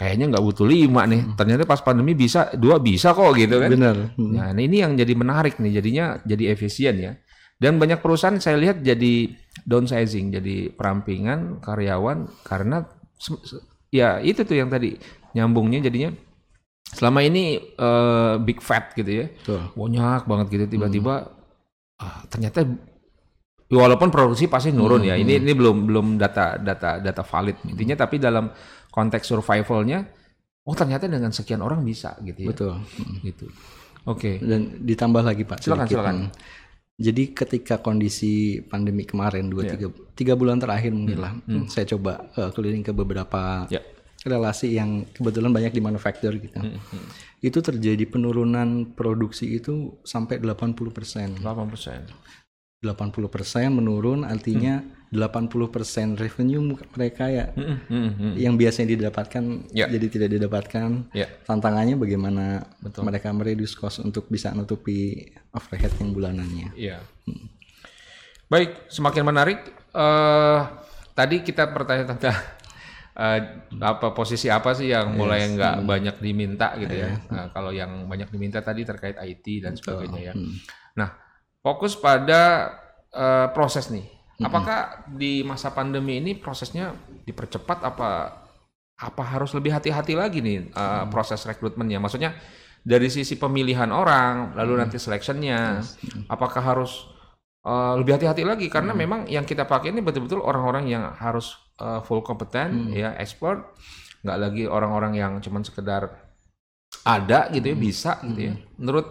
Kayaknya 0.00 0.32
nggak 0.32 0.44
butuh 0.48 0.64
lima 0.64 1.04
nih. 1.04 1.36
Ternyata 1.36 1.68
pas 1.68 1.84
pandemi 1.84 2.16
bisa 2.16 2.48
dua 2.56 2.80
bisa 2.80 3.12
kok 3.12 3.36
gitu 3.36 3.60
kan. 3.60 3.68
Benar. 3.68 3.96
Nah, 4.16 4.56
ini 4.56 4.80
yang 4.80 4.96
jadi 4.96 5.12
menarik 5.12 5.60
nih, 5.60 5.76
jadinya 5.76 6.16
jadi 6.24 6.56
efisien 6.56 6.96
ya. 6.96 7.12
Dan 7.60 7.76
banyak 7.76 8.00
perusahaan 8.00 8.36
saya 8.40 8.56
lihat 8.56 8.80
jadi 8.80 9.32
downsizing, 9.64 10.40
jadi 10.40 10.72
perampingan 10.72 11.60
karyawan 11.60 12.32
karena 12.48 12.84
ya 13.92 14.20
itu 14.24 14.44
tuh 14.44 14.56
yang 14.56 14.68
tadi 14.68 14.96
nyambungnya 15.36 15.84
jadinya 15.84 16.16
selama 16.92 17.24
ini 17.24 17.58
eh, 17.58 18.34
big 18.42 18.62
fat 18.62 18.94
gitu 18.94 19.10
ya, 19.10 19.26
Betul. 19.30 19.60
banyak 19.74 20.22
banget 20.26 20.46
gitu 20.54 20.64
tiba-tiba 20.78 21.34
ah, 21.98 22.20
ternyata 22.30 22.62
walaupun 23.70 24.08
produksi 24.14 24.46
pasti 24.46 24.70
nurun 24.70 25.02
ya. 25.02 25.18
Ini 25.18 25.42
ini 25.42 25.52
belum 25.52 25.90
belum 25.90 26.06
data 26.20 26.60
data 26.60 27.02
data 27.02 27.22
valid 27.26 27.56
intinya 27.66 28.06
tapi 28.06 28.22
dalam 28.22 28.50
konteks 28.94 29.26
survivalnya 29.26 30.06
oh 30.66 30.74
ternyata 30.74 31.10
dengan 31.10 31.34
sekian 31.34 31.62
orang 31.62 31.82
bisa 31.82 32.14
gitu 32.22 32.46
ya. 32.46 32.48
Betul. 32.54 32.74
Gitu. 33.26 33.46
Oke. 34.06 34.38
Dan 34.38 34.86
ditambah 34.86 35.22
lagi 35.26 35.42
Pak. 35.42 35.58
Silakan, 35.62 35.86
sedikit. 35.86 35.98
silakan. 35.98 36.16
Hmm. 36.30 36.32
Jadi 36.96 37.22
ketika 37.36 37.76
kondisi 37.84 38.64
pandemi 38.64 39.04
kemarin 39.04 39.52
dua 39.52 39.68
tiga 39.68 39.92
tiga 40.16 40.32
bulan 40.32 40.56
terakhir 40.56 40.96
mungkin 40.96 41.20
lah, 41.20 41.32
saya 41.68 41.84
coba 41.92 42.32
uh, 42.40 42.48
keliling 42.56 42.80
ke 42.80 42.96
beberapa 42.96 43.68
Ya. 43.68 43.84
Relasi 44.26 44.74
yang 44.74 45.06
kebetulan 45.14 45.54
banyak 45.54 45.72
di 45.72 45.80
manufaktur 45.80 46.34
gitu. 46.36 46.58
Itu 47.38 47.62
terjadi 47.62 48.04
penurunan 48.04 48.92
produksi 48.92 49.56
itu 49.56 50.02
sampai 50.02 50.42
80 50.42 50.74
persen. 50.90 51.38
8 51.38 51.70
persen. 51.70 52.02
80 52.82 53.30
persen 53.32 53.72
menurun 53.72 54.22
artinya 54.22 54.84
80 55.08 55.48
persen 55.72 56.12
revenue 56.18 56.60
mereka 56.92 57.30
ya 57.30 57.50
yang 58.36 58.58
biasanya 58.58 58.92
didapatkan 58.98 59.70
Ya. 59.72 59.86
jadi 59.88 60.06
tidak 60.12 60.28
didapatkan. 60.36 61.08
Ya. 61.16 61.26
Tantangannya 61.46 61.96
bagaimana 61.96 62.66
mereka 63.00 63.32
mereduce 63.32 63.74
cost 63.74 64.02
untuk 64.02 64.28
bisa 64.28 64.52
nutupi 64.52 65.24
overhead 65.54 65.94
yang 66.02 66.10
bulanannya. 66.12 66.68
Iya. 66.76 67.00
Baik, 68.46 68.90
semakin 68.90 69.24
menarik. 69.24 69.58
eh 69.96 70.60
tadi 71.16 71.40
kita 71.40 71.72
bertanya 71.72 72.12
tentang 72.12 72.36
eh, 73.16 73.40
apa 73.80 74.12
posisi 74.12 74.52
apa 74.52 74.76
sih 74.76 74.92
yang 74.92 75.16
mulai 75.16 75.48
nggak 75.56 75.82
banyak 75.88 76.16
diminta 76.20 76.76
gitu 76.76 76.92
ya. 76.92 77.16
Nah, 77.32 77.48
kalau 77.50 77.72
yang 77.72 78.04
banyak 78.04 78.28
diminta 78.28 78.60
tadi 78.60 78.84
terkait 78.84 79.16
IT 79.16 79.46
dan 79.64 79.72
sebagainya 79.74 80.32
ya. 80.32 80.34
Nah, 81.00 81.08
fokus 81.64 81.96
pada 81.96 82.72
eh, 83.10 83.48
proses 83.56 83.88
nih. 83.88 84.06
Apakah 84.36 85.08
di 85.16 85.40
masa 85.40 85.72
pandemi 85.72 86.20
ini 86.20 86.36
prosesnya 86.36 86.92
dipercepat 87.24 87.80
apa 87.80 88.10
apa 88.96 89.22
harus 89.24 89.56
lebih 89.56 89.72
hati-hati 89.72 90.12
lagi 90.12 90.44
nih 90.44 90.68
eh, 90.68 91.04
proses 91.08 91.40
rekrutmennya? 91.48 91.96
Maksudnya 91.96 92.36
dari 92.86 93.10
sisi 93.10 93.34
pemilihan 93.34 93.90
orang, 93.90 94.54
lalu 94.54 94.78
nanti 94.78 94.94
selectionnya, 94.94 95.82
apakah 96.30 96.62
harus 96.62 97.15
eh, 97.66 97.92
lebih 97.98 98.14
hati-hati 98.14 98.46
lagi? 98.46 98.66
Karena 98.70 98.94
memang 98.94 99.26
yang 99.26 99.42
kita 99.42 99.66
pakai 99.66 99.90
ini 99.90 100.00
betul-betul 100.00 100.38
orang-orang 100.38 100.86
yang 100.86 101.10
harus 101.18 101.58
eh, 101.82 102.00
full 102.06 102.22
kompeten, 102.22 102.94
ya 102.94 103.18
expert, 103.18 103.74
nggak 104.22 104.38
lagi 104.38 104.64
orang-orang 104.70 105.12
yang 105.18 105.32
cuman 105.42 105.66
sekedar 105.66 106.08
ada 107.02 107.50
gitu 107.50 107.66
ya 107.74 107.76
bisa 107.76 108.22
gitu 108.22 108.40
ya. 108.50 108.54
Menurut 108.78 109.06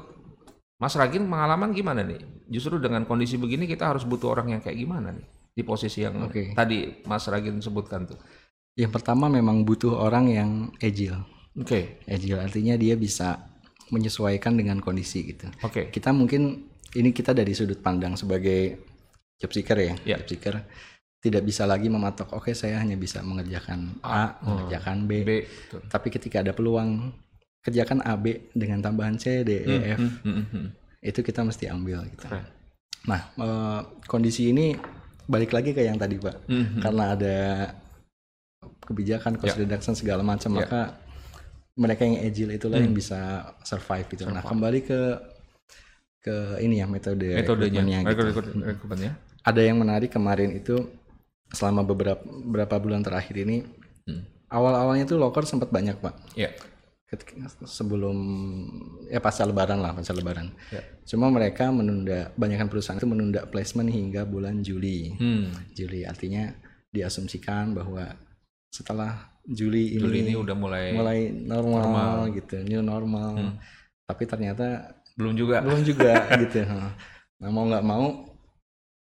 Mas 0.75 0.95
Ragin 0.95 1.27
pengalaman 1.27 1.71
gimana 1.71 2.03
nih? 2.03 2.19
Justru 2.51 2.79
dengan 2.79 3.07
kondisi 3.07 3.39
begini 3.39 3.67
kita 3.67 3.91
harus 3.95 4.03
butuh 4.03 4.35
orang 4.35 4.57
yang 4.57 4.61
kayak 4.63 4.75
gimana 4.75 5.15
nih 5.15 5.27
di 5.55 5.63
posisi 5.63 6.03
yang 6.03 6.27
Oke. 6.27 6.51
tadi 6.51 7.03
Mas 7.07 7.23
Ragin 7.31 7.63
sebutkan 7.63 8.03
tuh. 8.03 8.19
Yang 8.75 8.91
pertama 8.99 9.31
memang 9.31 9.63
butuh 9.63 9.95
orang 9.95 10.27
yang 10.27 10.51
agile. 10.83 11.23
Oke, 11.55 12.03
Agile 12.03 12.43
artinya 12.43 12.75
dia 12.75 12.99
bisa 12.99 13.39
menyesuaikan 13.87 14.59
dengan 14.59 14.83
kondisi 14.83 15.23
gitu. 15.23 15.47
oke, 15.63 15.87
Kita 15.87 16.11
mungkin 16.11 16.67
ini 16.95 17.11
kita 17.11 17.31
dari 17.31 17.51
sudut 17.51 17.79
pandang 17.79 18.15
sebagai 18.15 18.79
job 19.35 19.51
seeker 19.51 19.77
ya, 19.77 19.93
Ya. 20.07 20.15
job 20.19 20.27
seeker. 20.31 20.55
tidak 21.25 21.41
bisa 21.41 21.65
lagi 21.65 21.89
mematok 21.89 22.37
oke 22.37 22.53
saya 22.53 22.77
hanya 22.77 22.93
bisa 22.93 23.17
mengerjakan 23.25 23.97
A, 24.05 24.37
mengerjakan 24.45 25.09
B. 25.09 25.25
B. 25.25 25.41
Betul. 25.41 25.81
Tapi 25.89 26.07
ketika 26.13 26.45
ada 26.45 26.53
peluang 26.53 27.09
kerjakan 27.65 28.05
A 28.05 28.13
B 28.13 28.45
dengan 28.53 28.77
tambahan 28.77 29.17
C 29.17 29.41
D 29.41 29.65
E 29.65 29.97
F 29.97 29.97
Hmm, 29.97 30.21
hmm, 30.21 30.45
hmm. 30.53 30.67
itu 31.01 31.25
kita 31.25 31.41
mesti 31.41 31.65
ambil 31.65 32.05
gitu. 32.13 32.29
Keren. 32.29 32.45
Nah, 33.09 33.21
eh, 33.41 33.79
kondisi 34.05 34.53
ini 34.53 34.77
balik 35.25 35.49
lagi 35.57 35.73
ke 35.73 35.81
yang 35.81 35.97
tadi, 35.97 36.21
Pak. 36.21 36.45
Hmm, 36.45 36.77
Karena 36.77 37.03
ada 37.17 37.37
kebijakan 38.85 39.41
cost 39.41 39.57
reduction 39.57 39.97
segala 39.97 40.21
macam, 40.21 40.53
Ya. 40.53 40.57
maka 40.61 40.81
mereka 41.73 42.05
yang 42.05 42.21
agile 42.21 42.53
itulah 42.53 42.77
yang 42.77 42.93
bisa 42.93 43.49
survive 43.65 44.05
gitu. 44.13 44.29
Nah, 44.29 44.45
kembali 44.45 44.79
ke 44.85 44.99
ke 46.25 46.57
ini 46.57 46.81
ya 46.81 46.89
metode 46.89 47.37
Metodenya, 47.37 48.01
rekrutmennya 48.01 49.13
gitu. 49.13 49.45
Ada 49.45 49.61
yang 49.61 49.77
menarik 49.77 50.09
kemarin 50.09 50.57
itu 50.57 50.89
selama 51.53 51.85
beberapa 51.85 52.25
beberapa 52.25 52.81
bulan 52.81 53.05
terakhir 53.05 53.45
ini 53.45 53.61
Hmm. 54.05 54.21
awal-awalnya 54.53 55.09
tuh 55.09 55.17
loker 55.17 55.49
sempat 55.49 55.73
banyak, 55.73 55.97
Pak. 55.97 56.37
Ya. 56.37 56.53
Ketika, 57.09 57.49
sebelum 57.65 58.17
ya 59.09 59.17
pasca 59.17 59.41
lebaran 59.45 59.81
lah 59.81 59.97
pasca 59.97 60.13
lebaran. 60.13 60.53
Ya. 60.69 60.81
Cuma 61.09 61.33
mereka 61.33 61.73
menunda, 61.73 62.29
banyakkan 62.37 62.69
perusahaan 62.69 63.01
itu 63.01 63.09
menunda 63.09 63.49
placement 63.49 63.89
hingga 63.89 64.21
bulan 64.29 64.61
Juli. 64.61 65.17
Hmm. 65.17 65.49
Juli 65.73 66.05
artinya 66.05 66.53
diasumsikan 66.93 67.73
bahwa 67.73 68.13
setelah 68.69 69.33
Juli 69.45 69.97
ini, 69.97 70.01
Juli 70.05 70.19
ini 70.21 70.33
udah 70.37 70.53
mulai, 70.53 70.93
mulai 70.93 71.33
normal, 71.33 72.29
gitu, 72.33 72.61
new 72.61 72.85
normal. 72.85 73.41
Hmm. 73.41 73.53
Tapi 74.05 74.23
ternyata 74.29 74.93
belum 75.15 75.33
juga. 75.33 75.63
belum 75.63 75.81
juga 75.81 76.13
gitu. 76.43 76.63
Nah 77.35 77.49
mau 77.49 77.65
nggak 77.65 77.83
mau, 77.83 78.05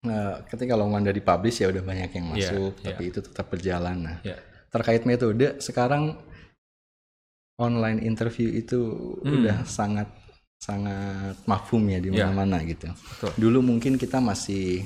nah, 0.03 0.43
ketika 0.45 0.75
lowongan 0.75 1.07
dari 1.07 1.19
publish 1.19 1.63
ya 1.63 1.71
udah 1.71 1.81
banyak 1.81 2.09
yang 2.11 2.25
Iya, 2.31 2.33
masuk, 2.51 2.71
iya. 2.77 2.85
tapi 2.91 3.03
itu 3.07 3.19
tetap 3.19 3.45
berjalan. 3.47 3.97
Nah 3.99 4.17
Ya. 4.21 4.35
terkait 4.67 5.03
metode 5.03 5.59
sekarang 5.59 6.15
online 7.57 8.01
interview 8.01 8.49
itu 8.49 8.79
Hmm. 9.21 9.33
udah 9.39 9.57
sangat 9.63 10.07
sangat 10.57 11.35
mafhum 11.43 11.81
ya 11.87 11.97
di 11.97 12.13
Ya. 12.13 12.29
mana-mana 12.29 12.61
gitu. 12.63 12.85
Betul. 12.87 13.31
Dulu 13.37 13.59
mungkin 13.65 13.97
kita 13.97 14.21
masih 14.21 14.85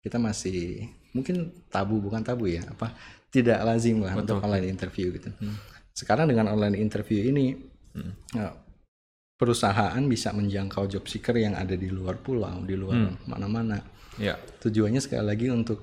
kita 0.00 0.16
masih 0.16 0.86
mungkin 1.10 1.50
tabu 1.68 1.98
bukan 1.98 2.22
tabu 2.22 2.46
ya 2.46 2.62
apa 2.64 2.94
tidak 3.28 3.58
lazim 3.60 4.00
lah 4.00 4.14
Betul. 4.14 4.38
untuk 4.38 4.46
online 4.46 4.70
interview 4.70 5.10
gitu. 5.12 5.30
Hmm. 5.36 5.58
Sekarang 5.92 6.30
dengan 6.30 6.46
online 6.48 6.78
interview 6.78 7.26
ini 7.26 7.58
Hmm. 7.90 8.14
ya, 8.32 8.54
perusahaan 9.40 9.96
bisa 10.04 10.30
menjangkau 10.30 10.84
job 10.86 11.08
seeker 11.08 11.32
yang 11.34 11.56
ada 11.56 11.72
di 11.72 11.88
luar 11.88 12.20
pulau, 12.20 12.60
di 12.60 12.76
luar 12.76 13.08
Hmm. 13.08 13.16
mana-mana. 13.24 13.80
Ya. 14.20 14.36
Tujuannya 14.36 15.00
sekali 15.00 15.24
lagi 15.24 15.48
untuk 15.48 15.80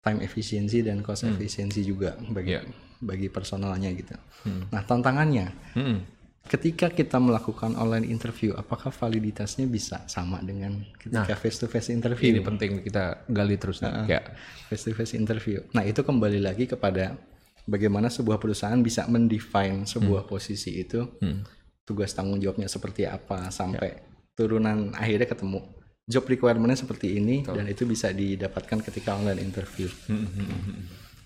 time 0.00 0.20
efficiency 0.20 0.80
dan 0.80 1.04
cost 1.04 1.28
efficiency 1.28 1.84
juga 1.84 2.16
bagi 2.26 2.56
Hmm. 2.56 2.64
Ya. 2.64 2.82
bagi 2.96 3.28
personalnya 3.28 3.92
gitu. 3.92 4.16
Hmm. 4.42 4.72
Nah 4.72 4.80
tantangannya 4.80 5.52
Hmm. 5.72 6.00
ketika 6.42 6.88
kita 6.88 7.20
melakukan 7.20 7.72
online 7.74 8.04
interview, 8.06 8.52
apakah 8.54 8.88
validitasnya 8.88 9.64
bisa 9.66 10.00
sama 10.06 10.40
dengan 10.40 10.80
ketika 10.94 11.34
face 11.34 11.58
to 11.58 11.68
face 11.68 11.88
interview? 11.90 12.24
Ini 12.26 12.40
penting 12.40 12.80
kita 12.80 13.28
gali 13.28 13.56
terus 13.56 13.80
nih. 13.80 14.08
Ya. 14.08 14.20
Face 14.66 14.84
to 14.84 14.92
face 14.92 15.12
interview. 15.12 15.60
Nah 15.72 15.84
itu 15.84 16.00
kembali 16.00 16.40
lagi 16.40 16.64
kepada 16.64 17.20
bagaimana 17.64 18.08
sebuah 18.08 18.36
perusahaan 18.36 18.80
bisa 18.80 19.04
mendefine 19.06 19.84
sebuah 19.84 20.24
posisi 20.24 20.72
itu, 20.78 21.04
Hmm. 21.20 21.44
Tugas 21.84 22.12
tanggung 22.12 22.40
jawabnya 22.40 22.66
seperti 22.66 23.04
apa 23.04 23.48
sampai 23.48 24.00
turunan 24.32 24.90
akhirnya 24.92 25.28
ketemu 25.28 25.60
job 26.04 26.24
requirement-nya 26.26 26.76
seperti 26.76 27.16
ini 27.16 27.44
dan 27.44 27.64
itu 27.64 27.84
bisa 27.84 28.12
didapatkan 28.12 28.80
ketika 28.82 29.16
online 29.16 29.40
interview. 29.40 29.88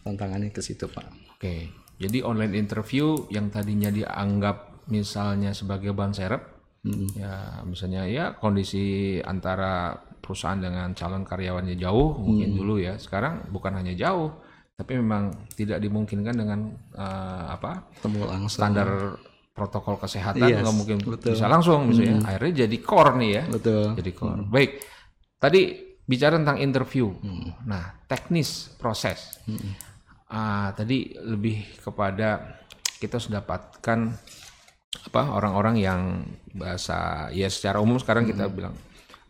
Tantangannya 0.03 0.51
ke 0.51 0.63
situ 0.63 0.87
pak. 0.87 1.07
Oke. 1.35 1.71
Jadi 1.99 2.23
online 2.23 2.55
interview 2.55 3.27
yang 3.29 3.51
tadinya 3.51 3.91
dianggap 3.91 4.87
misalnya 4.89 5.51
sebagai 5.51 5.91
ban 5.93 6.15
serep, 6.15 6.59
Hmm. 6.79 7.11
ya 7.11 7.33
misalnya 7.67 8.07
ya 8.07 8.39
kondisi 8.39 9.19
antara 9.19 9.99
perusahaan 10.23 10.63
dengan 10.63 10.95
calon 10.95 11.27
karyawannya 11.27 11.75
jauh 11.75 12.15
mungkin 12.23 12.55
Hmm. 12.55 12.59
dulu 12.63 12.75
ya. 12.79 12.95
Sekarang 13.03 13.51
bukan 13.51 13.75
hanya 13.75 13.99
jauh, 13.99 14.31
tapi 14.79 14.95
memang 14.95 15.35
tidak 15.59 15.83
dimungkinkan 15.83 16.39
dengan 16.39 16.71
eh, 16.95 17.45
apa 17.51 17.83
Temu 17.99 18.23
langsung. 18.31 18.63
standar 18.63 19.19
protokol 19.59 19.99
kesehatan 19.99 20.47
Yes, 20.47 20.63
nggak 20.63 20.77
mungkin 20.79 20.97
betul. 21.03 21.35
bisa 21.35 21.51
langsung 21.51 21.91
misalnya. 21.91 22.23
Akhirnya 22.23 22.65
jadi 22.65 22.77
core 22.79 23.13
nih 23.19 23.31
ya. 23.35 23.43
Betul. 23.51 23.87
Jadi 23.99 24.11
core. 24.15 24.43
Baik. 24.47 24.71
Tadi 25.43 25.61
bicara 26.07 26.39
tentang 26.39 26.63
interview. 26.63 27.11
Hmm. 27.19 27.53
Nah, 27.67 27.99
teknis 28.07 28.71
proses. 28.79 29.43
Ah, 30.31 30.71
tadi 30.73 31.19
lebih 31.19 31.83
kepada 31.83 32.63
kita 33.03 33.19
sudah 33.19 33.43
dapatkan 33.43 33.99
apa 34.89 35.23
orang-orang 35.37 35.77
yang 35.79 36.01
bahasa 36.57 37.29
ya 37.31 37.47
secara 37.53 37.79
umum 37.79 38.01
sekarang 38.01 38.25
kita 38.25 38.49
bilang 38.49 38.73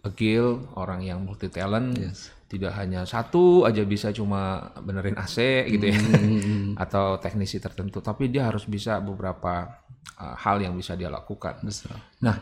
agile, 0.06 0.70
orang 0.78 1.02
yang 1.02 1.18
multi 1.26 1.50
talent, 1.50 1.98
Yes. 1.98 2.30
Tidak 2.48 2.72
hanya 2.80 3.04
satu 3.04 3.68
aja 3.68 3.84
bisa 3.84 4.08
cuma 4.08 4.72
benerin 4.80 5.14
AC 5.20 5.68
gitu 5.68 5.92
ya 5.92 5.96
Hmm. 6.00 6.72
atau 6.84 7.20
teknisi 7.20 7.60
tertentu, 7.60 8.00
tapi 8.00 8.32
dia 8.32 8.48
harus 8.48 8.64
bisa 8.64 8.96
beberapa 9.04 9.84
ah, 10.16 10.36
hal 10.40 10.64
yang 10.64 10.72
bisa 10.72 10.96
dia 10.96 11.12
lakukan. 11.12 11.60
Betul. 11.60 11.92
Nah, 12.24 12.40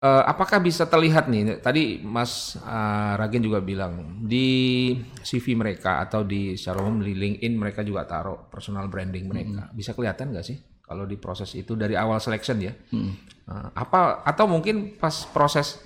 eh, 0.00 0.22
apakah 0.24 0.64
bisa 0.64 0.88
terlihat 0.88 1.28
nih? 1.28 1.60
Tadi 1.60 2.00
Mas 2.00 2.56
eh, 2.56 3.12
Ragen 3.20 3.44
juga 3.44 3.60
bilang 3.60 4.24
di 4.24 4.96
CV 5.20 5.52
mereka 5.52 6.00
atau 6.00 6.24
di 6.24 6.56
secara 6.56 6.80
umum 6.80 7.04
di 7.04 7.12
LinkedIn 7.12 7.54
mereka 7.60 7.84
juga 7.84 8.08
taruh 8.08 8.48
personal 8.48 8.88
branding 8.88 9.28
mereka. 9.28 9.68
Bisa 9.76 9.92
kelihatan 9.92 10.32
nggak 10.32 10.46
sih 10.46 10.56
kalau 10.80 11.04
di 11.04 11.20
proses 11.20 11.52
itu 11.54 11.76
dari 11.76 11.92
awal 11.94 12.16
selection 12.18 12.56
ya? 12.64 12.72
Hmm. 12.88 13.12
Eh, 13.50 13.68
apa 13.76 14.24
atau 14.24 14.48
mungkin 14.48 14.96
pas 14.96 15.28
proses 15.28 15.76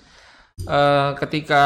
eh, 0.62 1.10
ketika 1.18 1.62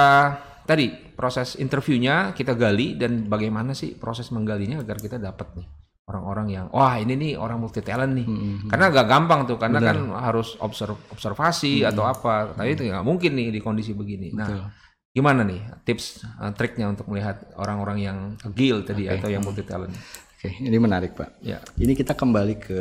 tadi 0.69 0.93
proses 1.17 1.57
interviewnya 1.57 2.37
kita 2.37 2.53
gali 2.53 2.93
dan 3.01 3.25
bagaimana 3.25 3.73
sih 3.73 3.97
proses 3.97 4.29
menggalinya 4.29 4.85
agar 4.85 5.01
kita 5.01 5.17
dapat 5.17 5.57
nih 5.57 5.69
orang-orang 6.09 6.47
yang 6.49 6.67
wah 6.73 6.97
ini 7.01 7.17
nih 7.17 7.33
orang 7.37 7.61
multi 7.61 7.81
talent 7.85 8.17
nih. 8.17 8.25
Hmm. 8.29 8.69
karena 8.69 8.85
agak 8.93 9.07
gampang 9.09 9.41
tuh 9.45 9.57
karena 9.61 9.81
kan 9.81 9.97
harus 10.25 10.57
observ- 10.61 11.05
observasi 11.13 11.85
atau 11.85 12.05
apa. 12.09 12.57
Tapi 12.57 12.77
itu 12.77 12.85
nggak 12.89 13.05
mungkin 13.05 13.33
nih 13.37 13.49
di 13.53 13.61
kondisi 13.61 13.93
begini. 13.93 14.33
Nah 14.33 14.49
Betul. 14.49 14.65
gimana 15.13 15.41
nih 15.45 15.61
tips 15.85 16.25
uh, 16.41 16.53
triknya 16.57 16.89
untuk 16.89 17.09
melihat 17.13 17.49
orang-orang 17.61 17.99
yang 18.01 18.19
agile 18.41 18.85
tadi 18.85 19.09
atau 19.09 19.29
yang 19.29 19.45
multi 19.45 19.65
talent 19.65 19.93
Oke, 20.39 20.55
ini 20.63 20.79
menarik 20.79 21.19
pak. 21.19 21.43
ya. 21.43 21.59
Ini 21.77 21.93
kita 21.99 22.15
kembali 22.15 22.55
ke 22.63 22.81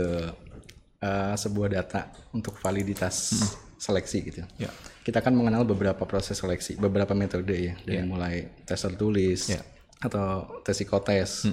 uh, 1.02 1.34
sebuah 1.34 1.68
data 1.74 2.14
untuk 2.30 2.54
validitas 2.62 3.34
seleksi 3.78 4.18
gitu. 4.28 4.42
ya 4.58 4.70
Kita 5.06 5.24
kan 5.24 5.32
mengenal 5.32 5.64
beberapa 5.64 6.04
proses 6.04 6.36
seleksi, 6.36 6.76
beberapa 6.76 7.16
metode 7.16 7.56
ya, 7.56 7.74
dari 7.88 8.04
mulai 8.04 8.52
tes 8.68 8.76
tertulis 8.76 9.48
Ya. 9.48 9.64
atau 10.04 10.60
tes 10.68 10.76
psikotes, 10.76 11.48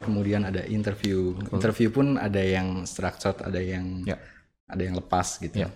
kemudian 0.00 0.48
ada 0.48 0.64
interview. 0.64 1.36
Interview 1.52 1.92
pun 1.92 2.16
ada 2.16 2.40
yang 2.40 2.88
structured, 2.88 3.44
ada 3.44 3.60
yang 3.60 4.02
Ya. 4.08 4.16
ada 4.64 4.82
yang 4.82 4.96
lepas 4.96 5.36
gitu. 5.38 5.62
Ya. 5.62 5.68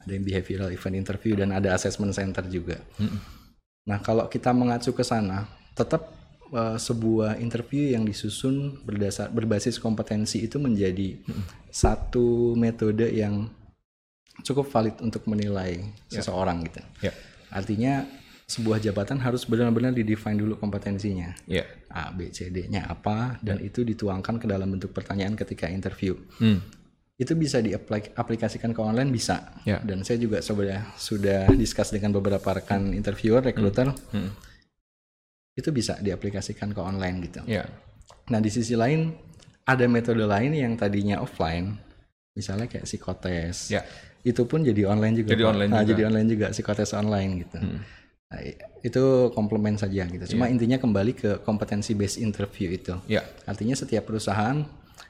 Ada 0.00 0.16
yang 0.16 0.24
behavioral 0.24 0.68
event 0.72 0.96
interview 0.96 1.36
dan 1.36 1.52
ada 1.52 1.76
assessment 1.76 2.12
center 2.16 2.44
juga. 2.48 2.80
Nah, 3.84 4.00
kalau 4.00 4.24
kita 4.28 4.52
mengacu 4.56 4.96
ke 4.96 5.04
sana, 5.04 5.44
tetap 5.76 6.08
uh, 6.52 6.76
sebuah 6.80 7.36
interview 7.40 7.92
yang 7.92 8.04
disusun 8.04 8.80
berdasar 8.84 9.28
berbasis 9.28 9.76
kompetensi 9.76 10.44
itu 10.44 10.56
menjadi 10.56 11.20
satu 11.68 12.54
metode 12.54 13.10
yang 13.10 13.48
cukup 14.42 14.66
valid 14.66 14.98
untuk 15.04 15.22
menilai 15.30 15.78
seseorang 16.10 16.66
gitu. 16.66 16.82
ya 17.04 17.12
Artinya 17.54 18.02
sebuah 18.44 18.82
jabatan 18.82 19.22
harus 19.24 19.48
benar-benar 19.48 19.94
didefine 19.96 20.36
dulu 20.36 20.58
kompetensinya. 20.60 21.32
ya 21.48 21.64
A, 21.94 22.10
B, 22.10 22.28
C, 22.34 22.50
D-nya 22.50 22.90
apa 22.90 23.38
dan 23.40 23.62
itu 23.62 23.86
dituangkan 23.86 24.42
ke 24.42 24.46
dalam 24.50 24.68
bentuk 24.74 24.90
pertanyaan 24.90 25.38
ketika 25.38 25.70
interview. 25.70 26.18
Hmm. 26.42 26.58
Itu 27.14 27.38
bisa 27.38 27.62
diaplikasikan 27.62 28.74
ke 28.74 28.80
online 28.82 29.14
bisa. 29.14 29.54
Ya. 29.62 29.78
Dan 29.78 30.02
saya 30.02 30.18
juga 30.18 30.42
sudah 30.42 30.98
sudah 30.98 31.46
discuss 31.54 31.94
dengan 31.94 32.10
beberapa 32.18 32.50
rekan 32.50 32.90
interviewer, 32.90 33.46
recruiter. 33.46 33.94
Hmm. 34.10 34.34
Itu 35.54 35.70
bisa 35.70 36.02
diaplikasikan 36.02 36.74
ke 36.74 36.80
online 36.82 37.16
gitu. 37.30 37.40
ya 37.46 37.62
Nah, 38.24 38.40
di 38.40 38.50
sisi 38.50 38.74
lain 38.74 39.14
ada 39.64 39.84
metode 39.86 40.24
lain 40.24 40.52
yang 40.56 40.74
tadinya 40.76 41.20
offline, 41.20 41.76
misalnya 42.36 42.68
kayak 42.68 42.84
psikotes. 42.84 43.72
ya 43.72 43.84
Itu 44.24 44.48
pun 44.48 44.64
jadi 44.64 44.88
online 44.88 45.20
juga. 45.20 45.36
Jadi 45.36 45.44
online 45.44 45.70
Nah, 45.70 45.82
juga. 45.84 45.90
jadi 45.92 46.02
online 46.08 46.28
juga 46.32 46.46
psikotes 46.50 46.90
online 46.96 47.32
gitu. 47.44 47.58
Hmm. 47.60 47.78
Nah, 48.32 48.40
itu 48.82 49.04
komplement 49.36 49.76
saja 49.78 50.02
gitu. 50.08 50.24
Cuma 50.34 50.50
intinya 50.50 50.80
kembali 50.80 51.12
ke 51.14 51.30
kompetensi 51.44 51.92
based 51.94 52.18
interview 52.18 52.72
itu. 52.74 52.96
ya 53.06 53.22
Artinya 53.44 53.76
setiap 53.76 54.08
perusahaan 54.08 54.64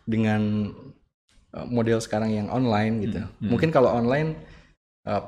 dengan 0.05 0.69
uh, 1.55 1.67
model 1.71 2.03
sekarang 2.03 2.35
yang 2.35 2.51
online 2.51 2.95
gitu. 3.07 3.23
Mungkin 3.41 3.71
kalau 3.73 3.95
online 3.95 4.37
uh, 5.09 5.25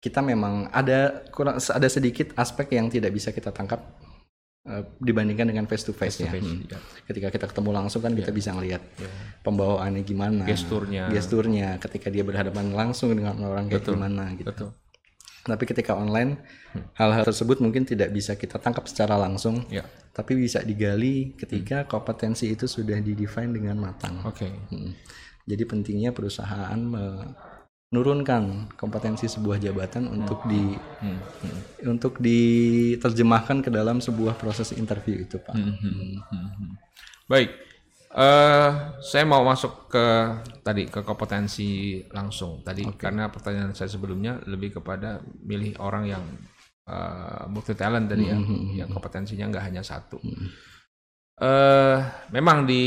kita 0.00 0.24
memang 0.24 0.68
ada 0.72 1.24
kurang 1.30 1.60
ada 1.60 1.88
sedikit 1.88 2.32
aspek 2.36 2.76
yang 2.76 2.88
tidak 2.88 3.12
bisa 3.12 3.30
kita 3.30 3.52
tangkap 3.52 3.80
eh, 4.60 4.82
dibandingkan 4.98 5.48
dengan 5.48 5.64
face 5.64 5.84
to 5.84 5.92
face, 5.92 6.20
ya. 6.20 6.28
face, 6.28 6.44
Hmm. 6.44 6.68
ya. 6.68 6.78
Ketika 7.04 7.28
kita 7.30 7.46
ketemu 7.48 7.70
langsung 7.72 8.00
kan 8.00 8.12
kita 8.12 8.28
bisa 8.28 8.52
ngelihat 8.52 8.82
pembawaannya 9.40 10.02
gimana, 10.02 10.44
Gesturnya. 10.44 11.08
gesturnya. 11.08 11.78
Ketika 11.78 12.08
dia 12.08 12.20
berhadapan 12.20 12.70
langsung 12.70 13.12
dengan 13.12 13.40
orang 13.40 13.66
kayak 13.66 13.84
gimana 13.84 14.36
gitu. 14.36 14.52
Betul. 14.52 14.70
Tapi 15.40 15.64
ketika 15.64 15.96
online, 15.96 16.36
hal-hal 16.94 17.24
tersebut 17.24 17.64
mungkin 17.64 17.88
tidak 17.88 18.12
bisa 18.12 18.36
kita 18.36 18.60
tangkap 18.60 18.84
secara 18.84 19.16
langsung, 19.16 19.64
Ya. 19.72 19.88
tapi 20.12 20.36
bisa 20.36 20.60
digali 20.60 21.32
ketika 21.32 21.88
kompetensi 21.88 22.52
itu 22.52 22.68
sudah 22.68 23.00
didefine 23.00 23.56
dengan 23.56 23.80
matang. 23.80 24.20
Oke. 24.28 24.52
Hmm. 24.68 24.92
Jadi 25.48 25.64
pentingnya 25.64 26.12
perusahaan 26.12 26.76
menurunkan 27.90 28.70
kompetensi 28.78 29.26
sebuah 29.26 29.58
jabatan 29.58 30.06
untuk 30.06 30.46
di 30.46 30.78
Hmm, 31.02 31.18
hmm, 31.18 31.90
untuk 31.90 32.22
diterjemahkan 32.22 33.66
ke 33.66 33.70
dalam 33.72 33.98
sebuah 33.98 34.38
proses 34.38 34.70
interview 34.76 35.26
itu, 35.26 35.42
Pak. 35.42 35.58
hmm, 35.58 35.74
hmm, 35.80 35.94
hmm, 36.22 36.48
hmm. 36.54 36.72
Baik. 37.26 37.50
Eh, 38.10 38.70
saya 39.02 39.22
mau 39.26 39.42
masuk 39.46 39.86
ke 39.90 40.06
tadi 40.66 40.86
ke 40.90 41.02
kompetensi 41.06 42.02
langsung 42.10 42.58
tadi 42.66 42.82
karena 42.98 43.30
pertanyaan 43.30 43.70
saya 43.70 43.86
sebelumnya 43.86 44.42
lebih 44.50 44.82
kepada 44.82 45.22
milih 45.46 45.78
orang 45.78 46.10
yang 46.10 46.24
eh, 46.90 47.42
multi 47.50 47.74
talent 47.74 48.10
tadi 48.10 48.30
ya, 48.30 48.38
yang 48.82 48.90
kompetensinya 48.90 49.50
nggak 49.50 49.66
hanya 49.66 49.82
satu. 49.82 50.18
Eh, 51.40 51.96
memang 52.36 52.68
di 52.68 52.84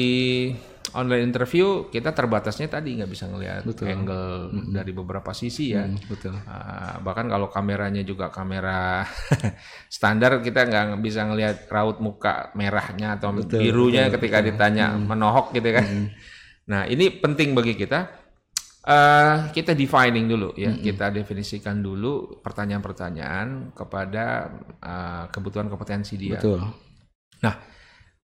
online 0.94 1.26
interview 1.26 1.90
kita 1.90 2.14
terbatasnya 2.14 2.70
tadi 2.70 3.02
nggak 3.02 3.10
bisa 3.10 3.26
ngelihat 3.26 3.66
angle 3.82 4.54
dari 4.70 4.94
beberapa 4.94 5.34
sisi 5.34 5.74
ya. 5.74 5.90
Hmm, 5.90 5.98
Betul. 6.06 6.38
Ah, 6.46 7.02
bahkan 7.02 7.26
kalau 7.26 7.50
kameranya 7.50 8.06
juga 8.06 8.30
kamera 8.30 9.02
standar 9.90 10.38
kita 10.46 10.70
nggak 10.70 11.02
bisa 11.02 11.26
ngelihat 11.26 11.66
raut 11.74 11.98
muka 11.98 12.54
merahnya 12.54 13.18
atau 13.18 13.34
birunya 13.34 14.14
ketika 14.14 14.46
ditanya 14.46 14.94
menohok 14.94 15.50
gitu 15.58 15.74
kan. 15.74 16.14
Nah 16.70 16.86
ini 16.86 17.10
penting 17.10 17.58
bagi 17.58 17.74
kita. 17.74 18.22
Eh, 18.84 19.36
kita 19.56 19.72
defining 19.74 20.28
dulu 20.28 20.54
ya, 20.60 20.76
kita 20.76 21.08
definisikan 21.10 21.80
dulu 21.80 22.44
pertanyaan-pertanyaan 22.44 23.74
kepada 23.74 24.52
eh, 24.78 25.26
kebutuhan 25.34 25.72
kompetensi 25.74 26.20
dia. 26.20 26.38
Betul. 26.38 26.60
Nah, 27.44 27.73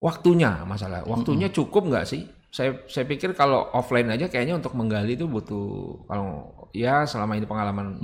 waktunya 0.02 0.66
masalah. 0.66 1.06
Waktunya 1.06 1.54
cukup 1.54 1.88
nggak 1.88 2.06
sih? 2.10 2.26
Saya 2.52 2.84
saya 2.90 3.08
pikir 3.08 3.32
kalau 3.32 3.72
offline 3.72 4.12
aja 4.12 4.28
kayaknya 4.28 4.60
untuk 4.60 4.76
menggali 4.76 5.16
itu 5.16 5.24
butuh 5.30 6.04
kalau 6.10 6.52
ya 6.76 7.08
selama 7.08 7.40
ini 7.40 7.48
pengalaman 7.48 7.96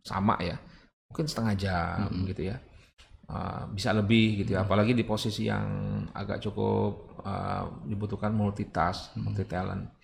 sama 0.00 0.40
ya, 0.40 0.56
mungkin 1.10 1.26
setengah 1.28 1.54
jam 1.58 2.08
gitu 2.24 2.48
ya. 2.48 2.56
Uh, 3.24 3.64
bisa 3.72 3.88
lebih 3.96 4.44
gitu 4.44 4.52
ya, 4.52 4.68
apalagi 4.68 4.92
di 4.92 5.00
posisi 5.00 5.48
yang 5.48 5.64
agak 6.12 6.44
cukup 6.44 7.24
uh, 7.24 7.80
dibutuhkan 7.88 8.36
multitask, 8.36 9.16
multi 9.16 9.48
talent. 9.48 9.96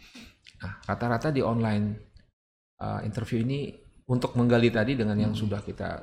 Nah, 0.65 0.73
rata-rata 0.89 1.29
di 1.29 1.45
online 1.45 2.11
uh, 2.81 3.05
interview 3.05 3.45
ini 3.45 3.77
untuk 4.09 4.41
menggali 4.41 4.73
tadi 4.73 4.97
dengan 4.97 5.21
yang 5.21 5.37
sudah 5.37 5.61
kita 5.61 6.01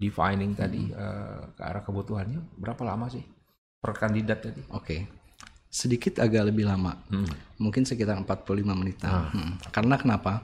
defining 0.00 0.56
tadi 0.56 0.88
uh, 0.96 1.52
ke 1.52 1.60
arah 1.60 1.84
kebutuhannya 1.84 2.56
berapa 2.56 2.82
lama 2.88 3.08
sih 3.12 3.35
per 3.86 3.94
kandidat 3.96 4.38
tadi? 4.42 4.62
Oke. 4.68 5.06
Sedikit 5.70 6.18
agak 6.18 6.50
lebih 6.50 6.66
lama. 6.66 6.98
Mungkin 7.56 7.84
sekitar 7.84 8.18
45 8.18 8.42
menitan. 8.74 9.30
Hmm. 9.30 9.52
Karena 9.70 9.94
kenapa? 9.94 10.42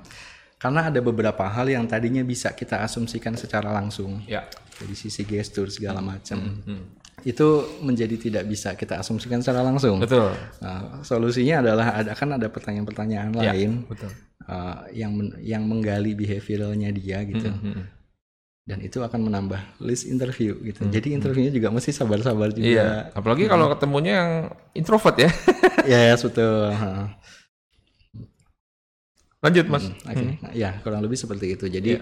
Karena 0.57 0.87
ada 0.87 1.01
beberapa 1.01 1.43
hal 1.43 1.67
yang 1.67 1.85
tadinya 1.85 2.23
bisa 2.23 2.55
kita 2.55 2.87
asumsikan 2.87 3.35
secara 3.35 3.75
langsung 3.75 4.23
Ya. 4.31 4.47
dari 4.79 4.95
sisi 4.95 5.27
gestur 5.27 5.67
segala 5.67 5.99
macam. 5.99 6.63
Hmm. 6.63 6.85
Itu 7.23 7.79
menjadi 7.81 8.15
tidak 8.15 8.45
bisa 8.47 8.75
kita 8.75 8.99
asumsikan 8.99 9.43
secara 9.43 9.63
langsung. 9.63 9.99
Betul. 9.99 10.31
Nah, 10.61 11.03
solusinya 11.03 11.63
adalah 11.63 11.87
ada 11.97 12.13
kan 12.15 12.31
ada 12.31 12.47
pertanyaan-pertanyaan 12.47 13.31
Ya, 13.37 13.51
lain 13.51 13.87
betul. 13.87 14.11
uh, 14.47 14.87
yang 14.91 15.11
men- 15.15 15.39
yang 15.41 15.63
menggali 15.65 16.15
behavioralnya 16.15 16.91
dia 16.91 17.23
gitu. 17.25 17.47
Hmm. 17.49 17.87
Dan 18.62 18.79
itu 18.79 19.03
akan 19.03 19.27
menambah 19.27 19.83
list 19.83 20.07
interview 20.07 20.55
gitu. 20.62 20.87
Jadi 20.87 21.18
interviewnya 21.18 21.51
juga 21.51 21.75
mesti 21.75 21.90
sabar-sabar 21.90 22.55
juga. 22.55 22.62
Iya, 22.62 22.88
apalagi 23.11 23.51
kalau 23.51 23.66
ketemunya 23.75 24.12
yang 24.22 24.31
introvert 24.72 25.18
ya. 25.18 25.31
Ya, 25.83 26.14
yes, 26.14 26.22
betul. 26.22 26.70
Ha. 26.70 27.11
Lanjut, 29.42 29.66
Mas. 29.66 29.90
Oke, 29.90 30.38
Nah, 30.38 30.55
ya 30.55 30.79
kurang 30.87 31.03
lebih 31.03 31.18
seperti 31.18 31.59
itu. 31.59 31.66
Jadi 31.66 31.98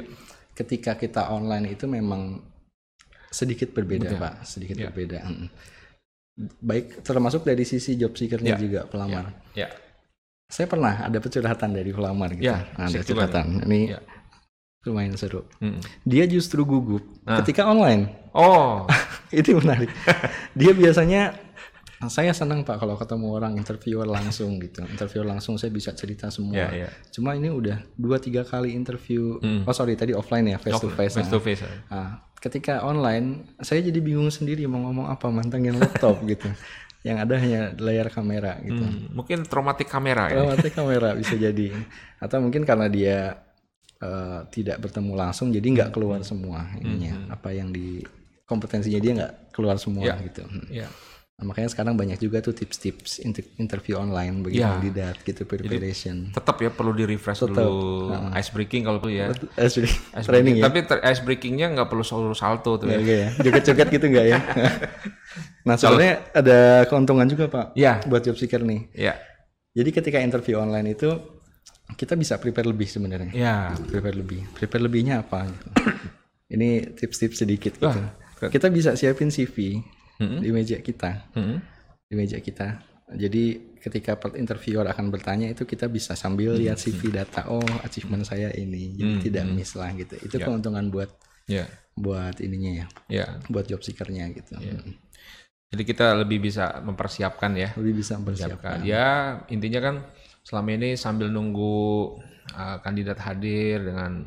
ketika 0.53 1.01
kita 1.01 1.33
online 1.33 1.73
itu 1.73 1.89
memang 1.89 2.45
sedikit 3.33 3.73
berbeda, 3.73 4.13
Betul. 4.13 4.21
Pak, 4.21 4.35
sedikit 4.45 4.77
Ya. 4.77 4.93
berbeda. 4.93 5.25
Mm. 5.25 5.49
Baik 6.61 7.01
termasuk 7.01 7.49
dari 7.49 7.65
sisi 7.65 7.97
job 7.97 8.13
seekernya 8.13 8.57
Ya. 8.57 8.61
juga 8.61 8.81
pelamar. 8.85 9.33
Ya. 9.57 9.73
Saya 10.51 10.69
pernah 10.69 11.01
ada 11.01 11.17
curhatan 11.17 11.71
dari 11.73 11.89
pelamar 11.95 12.37
gitu. 12.37 12.53
Nah, 12.53 12.69
ada 12.77 13.01
curhatan. 13.01 13.65
Ini 13.65 13.81
Ya. 13.97 14.01
Lumayan 14.83 15.13
seru. 15.13 15.45
Hmm. 15.61 15.77
Dia 16.03 16.25
justru 16.25 16.65
gugup 16.65 17.05
Ah. 17.29 17.37
ketika 17.45 17.69
online. 17.69 18.09
Oh, 18.33 18.89
itu 19.35 19.53
menarik. 19.53 19.93
Dia 20.57 20.73
biasanya 20.73 21.37
saya 22.09 22.33
senang 22.33 22.65
Pak 22.65 22.81
kalau 22.81 22.97
ketemu 22.97 23.29
orang 23.29 23.61
interviewer 23.61 24.09
langsung 24.09 24.57
gitu. 24.57 24.81
Interviewer 24.89 25.29
langsung 25.29 25.61
saya 25.61 25.69
bisa 25.69 25.93
cerita 25.93 26.33
semua. 26.33 26.57
ya, 26.57 26.69
ya. 26.73 26.89
Cuma 27.13 27.37
ini 27.37 27.53
udah 27.53 27.85
dua 27.93 28.17
tiga 28.17 28.41
kali 28.41 28.73
interview. 28.73 29.37
Hmm. 29.37 29.69
Oh 29.69 29.77
sorry 29.77 30.01
tadi 30.01 30.17
offline 30.17 30.49
ya 30.49 30.57
face 30.57 30.81
to 30.81 30.89
face. 30.89 31.21
Face 31.21 31.29
to 31.29 31.37
face. 31.39 31.61
Nah, 31.93 32.25
ketika 32.41 32.81
online 32.81 33.53
saya 33.61 33.85
jadi 33.85 34.01
bingung 34.01 34.33
sendiri 34.33 34.65
mau 34.65 34.81
ngomong 34.81 35.13
apa 35.13 35.29
mantengin 35.29 35.77
laptop 35.77 36.25
gitu. 36.33 36.49
Yang 37.05 37.17
ada 37.21 37.35
hanya 37.37 37.61
layar 37.77 38.09
kamera 38.09 38.57
gitu. 38.65 38.81
Hmm, 38.81 39.13
Mungkin 39.13 39.45
traumatik 39.45 39.89
kamera 39.89 40.33
ya. 40.33 40.41
Mati 40.57 40.73
kamera 40.73 41.13
bisa 41.13 41.37
jadi. 41.37 41.69
Atau 42.17 42.41
mungkin 42.41 42.65
karena 42.65 42.89
dia 42.89 43.45
eh, 44.01 44.41
tidak 44.49 44.81
bertemu 44.81 45.13
langsung 45.15 45.49
jadi 45.49 45.63
nggak 45.63 45.91
keluar 45.91 46.21
semua 46.23 46.65
ininya. 46.77 47.31
Apa 47.31 47.53
yang 47.53 47.69
di 47.69 48.01
kompetensinya 48.45 48.99
dia 48.99 49.13
nggak 49.15 49.33
keluar 49.51 49.77
semua 49.77 50.05
Ya. 50.05 50.17
gitu. 50.19 50.43
Hmm. 50.43 50.67
Ya. 50.69 50.89
Nah, 51.37 51.49
makanya 51.49 51.73
sekarang 51.73 51.97
banyak 51.97 52.19
juga 52.19 52.41
tuh 52.41 52.53
tips-tips 52.53 53.25
inter- 53.25 53.49
interview 53.57 53.97
online 53.97 54.45
bagi 54.45 54.61
Ya. 54.61 54.77
kandidat 54.77 55.17
gitu 55.21 55.45
preparation. 55.45 56.29
Tetap 56.31 56.57
ya 56.59 56.69
perlu 56.69 56.93
di 56.93 57.09
refresh 57.09 57.49
dulu 57.49 58.13
ice 58.35 58.53
breaking 58.53 58.85
kalau 58.85 59.01
perlu 59.01 59.15
ya. 59.15 59.33
Ice 59.57 59.81
training 60.21 60.29
breaking. 60.29 60.57
ya. 60.61 60.65
Tapi 60.69 60.79
ter- 60.85 61.01
ice 61.03 61.23
breakingnya 61.23 61.67
nggak 61.73 61.89
perlu 61.89 62.05
selalu 62.05 62.37
salto 62.37 62.77
tuh 62.77 62.89
ya. 62.89 63.01
Ya. 63.01 63.29
Joget-joget 63.37 63.89
gitu 63.89 64.07
nggak 64.09 64.27
ya? 64.27 64.39
nah 65.67 65.77
sebenarnya 65.77 66.29
ada 66.33 66.59
keuntungan 66.85 67.25
juga 67.25 67.45
pak 67.47 67.67
Ya, 67.73 68.01
buat 68.05 68.21
job 68.21 68.35
seeker 68.35 68.61
nih. 68.61 68.89
ya, 68.93 69.15
Jadi 69.71 69.91
ketika 69.95 70.19
interview 70.19 70.59
online 70.59 70.93
itu 70.93 71.09
kita 71.95 72.15
bisa 72.15 72.37
prepare 72.37 72.67
lebih 72.67 72.87
sebenarnya. 72.87 73.33
ya. 73.33 73.57
Prepare 73.87 74.15
lebih. 74.15 74.47
Prepare 74.53 74.83
lebihnya 74.83 75.21
apa? 75.21 75.47
gitu. 75.47 75.67
Ini 76.55 76.95
tips-tips 76.95 77.41
sedikit 77.41 77.75
gitu. 77.75 77.87
Wah. 77.87 78.49
Kita 78.49 78.67
bisa 78.69 78.95
siapin 78.95 79.29
CV 79.29 79.79
Mm-mm. 80.17 80.41
di 80.41 80.51
meja 80.51 80.79
kita, 80.79 81.31
Hmm. 81.33 81.61
di 82.05 82.15
meja 82.15 82.41
kita. 82.41 82.81
Jadi 83.11 83.75
ketika 83.77 84.15
interviewer 84.33 84.87
akan 84.87 85.11
bertanya 85.11 85.51
itu 85.51 85.63
kita 85.63 85.87
bisa 85.87 86.15
sambil 86.15 86.55
lihat 86.55 86.77
CV 86.77 87.11
data. 87.11 87.47
Oh, 87.47 87.63
achievement 87.83 88.23
saya 88.23 88.51
ini. 88.53 88.95
Jadi 88.95 89.13
Hmm, 89.13 89.23
tidak 89.23 89.45
miss 89.47 89.75
lah 89.75 89.91
gitu. 89.93 90.15
Itu 90.17 90.37
Ya. 90.37 90.47
keuntungan 90.47 90.89
buat 90.89 91.11
Ya, 91.47 91.67
buat 91.93 92.39
ininya 92.39 92.71
ya, 92.71 92.87
ya. 93.11 93.27
buat 93.47 93.67
job 93.67 93.83
seekernya 93.83 94.31
gitu. 94.31 94.55
Ya. 94.57 94.79
Jadi 95.71 95.83
kita 95.83 96.15
lebih 96.15 96.39
bisa 96.41 96.79
mempersiapkan 96.81 97.51
ya. 97.55 97.75
Lebih 97.75 97.95
bisa 97.99 98.15
mempersiapkan. 98.19 98.83
Ya, 98.83 99.43
intinya 99.47 99.81
kan 99.83 99.95
selama 100.41 100.69
ini 100.75 100.97
sambil 100.97 101.29
nunggu 101.29 102.17
uh, 102.57 102.79
kandidat 102.83 103.21
hadir 103.21 103.85
dengan 103.85 104.27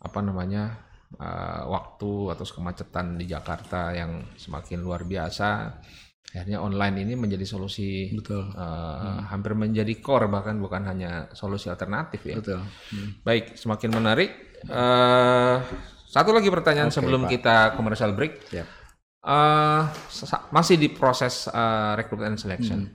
apa 0.00 0.18
namanya 0.22 0.76
uh, 1.18 1.66
waktu 1.70 2.36
atau 2.36 2.44
kemacetan 2.44 3.18
di 3.18 3.26
Jakarta 3.28 3.94
yang 3.96 4.24
semakin 4.36 4.82
luar 4.82 5.06
biasa, 5.06 5.80
akhirnya 6.34 6.60
online 6.60 7.06
ini 7.06 7.14
menjadi 7.14 7.46
solusi 7.48 8.12
Betul. 8.14 8.52
uh, 8.54 9.24
hampir 9.30 9.56
menjadi 9.56 9.96
core 10.02 10.28
bahkan 10.28 10.58
bukan 10.58 10.84
hanya 10.86 11.30
solusi 11.32 11.70
alternatif 11.70 12.22
ya. 12.26 12.36
Betul. 12.38 12.60
Hmm. 12.62 13.08
Baik, 13.22 13.56
semakin 13.58 13.90
menarik. 13.92 14.30
Uh, 14.66 15.60
satu 16.06 16.32
lagi 16.32 16.48
pertanyaan 16.48 16.88
Oke, 16.88 16.96
sebelum 16.96 17.28
Pak. 17.28 17.30
kita 17.36 17.56
commercial 17.76 18.16
break. 18.16 18.40
Siap. 18.48 18.68
Sa- 20.08 20.46
masih 20.54 20.78
di 20.78 20.88
proses 20.88 21.50
eh, 21.50 21.92
recruitment 21.98 22.38
and 22.38 22.40
selection. 22.40 22.80
Hmm. 22.86 22.94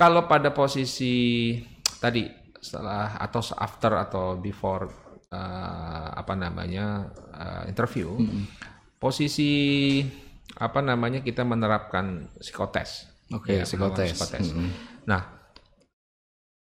Kalau 0.00 0.24
pada 0.24 0.48
posisi 0.56 1.52
tadi 2.00 2.24
setelah 2.56 3.20
atau 3.20 3.44
after 3.60 3.92
atau 4.00 4.24
before 4.40 4.88
eh, 5.28 6.08
apa 6.16 6.32
namanya 6.32 7.04
eh, 7.36 7.62
interview, 7.68 8.16
Hmm. 8.16 8.48
posisi 8.96 10.00
apa 10.56 10.80
namanya 10.80 11.20
kita 11.20 11.44
menerapkan 11.44 12.32
psikotes. 12.40 13.12
Oke, 13.30 13.60
Ya, 13.60 13.68
psikotes. 13.68 14.16
psikotes. 14.16 14.50
Mm-mm. 14.50 14.68
Nah, 15.04 15.22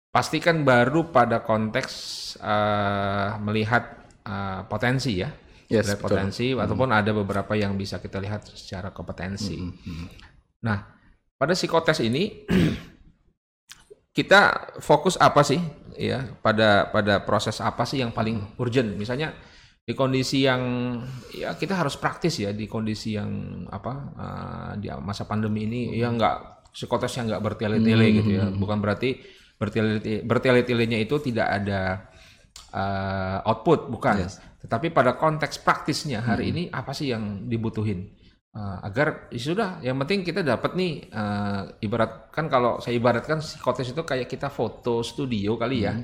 pastikan 0.09 0.63
baru 0.63 1.11
pada 1.11 1.43
konteks 1.43 1.93
eh, 2.39 3.29
melihat 3.43 3.83
eh, 4.23 4.61
potensi 4.71 5.19
ya. 5.19 5.27
Yes, 5.67 5.91
betul. 5.97 6.07
potensi 6.07 6.53
ataupun 6.53 6.93
ada 6.93 7.09
beberapa 7.11 7.51
yang 7.57 7.73
bisa 7.75 7.97
kita 7.99 8.21
lihat 8.21 8.47
secara 8.47 8.93
kompetensi. 8.95 9.57
Hmm. 9.59 10.07
Nah, 10.63 10.77
pada 11.35 11.51
psikotes 11.57 11.99
ini 11.99 12.45
kita 14.15 14.71
fokus 14.79 15.19
apa 15.19 15.43
sih 15.43 15.59
ya 15.99 16.23
pada 16.39 16.87
pada 16.87 17.19
proses 17.27 17.59
apa 17.59 17.83
sih 17.83 17.99
yang 17.99 18.15
paling 18.15 18.55
urgent? 18.55 18.95
Misalnya 18.95 19.35
di 19.83 19.91
kondisi 19.91 20.47
yang 20.47 20.63
ya 21.35 21.53
kita 21.59 21.75
harus 21.75 21.99
praktis 21.99 22.39
ya 22.39 22.55
di 22.55 22.65
kondisi 22.65 23.19
yang 23.19 23.29
apa 23.67 23.93
uh, 24.15 24.71
di 24.79 24.87
masa 25.03 25.27
pandemi 25.27 25.67
ini 25.67 25.99
ya 25.99 26.09
nggak 26.09 26.65
psikotesnya 26.71 27.35
nggak 27.35 27.43
bertele-tele 27.43 28.05
gitu 28.23 28.31
ya. 28.39 28.47
Bukan 28.55 28.79
berarti 28.79 29.19
bertele 29.59 30.23
bertele-telenya 30.23 30.97
itu 31.03 31.19
tidak 31.19 31.47
ada 31.51 32.07
uh, 32.71 33.47
output 33.51 33.91
bukan. 33.91 34.31
Tetapi 34.63 34.95
pada 34.95 35.19
konteks 35.19 35.59
praktisnya 35.59 36.23
hari 36.23 36.55
ini 36.55 36.63
apa 36.71 36.95
sih 36.95 37.11
yang 37.11 37.51
dibutuhin? 37.51 38.15
Uh, 38.55 38.79
agar 38.87 39.27
ya 39.35 39.41
sudah 39.51 39.69
yang 39.83 39.99
penting 39.99 40.23
kita 40.23 40.39
dapat 40.39 40.79
nih 40.79 41.11
uh, 41.11 41.75
ibarat 41.83 42.31
kan 42.31 42.47
kalau 42.47 42.79
saya 42.79 42.95
ibaratkan 42.95 43.43
psikotes 43.43 43.91
itu 43.91 43.99
kayak 44.07 44.31
kita 44.31 44.47
foto 44.47 45.03
studio 45.03 45.59
kali 45.59 45.83
ya. 45.83 45.99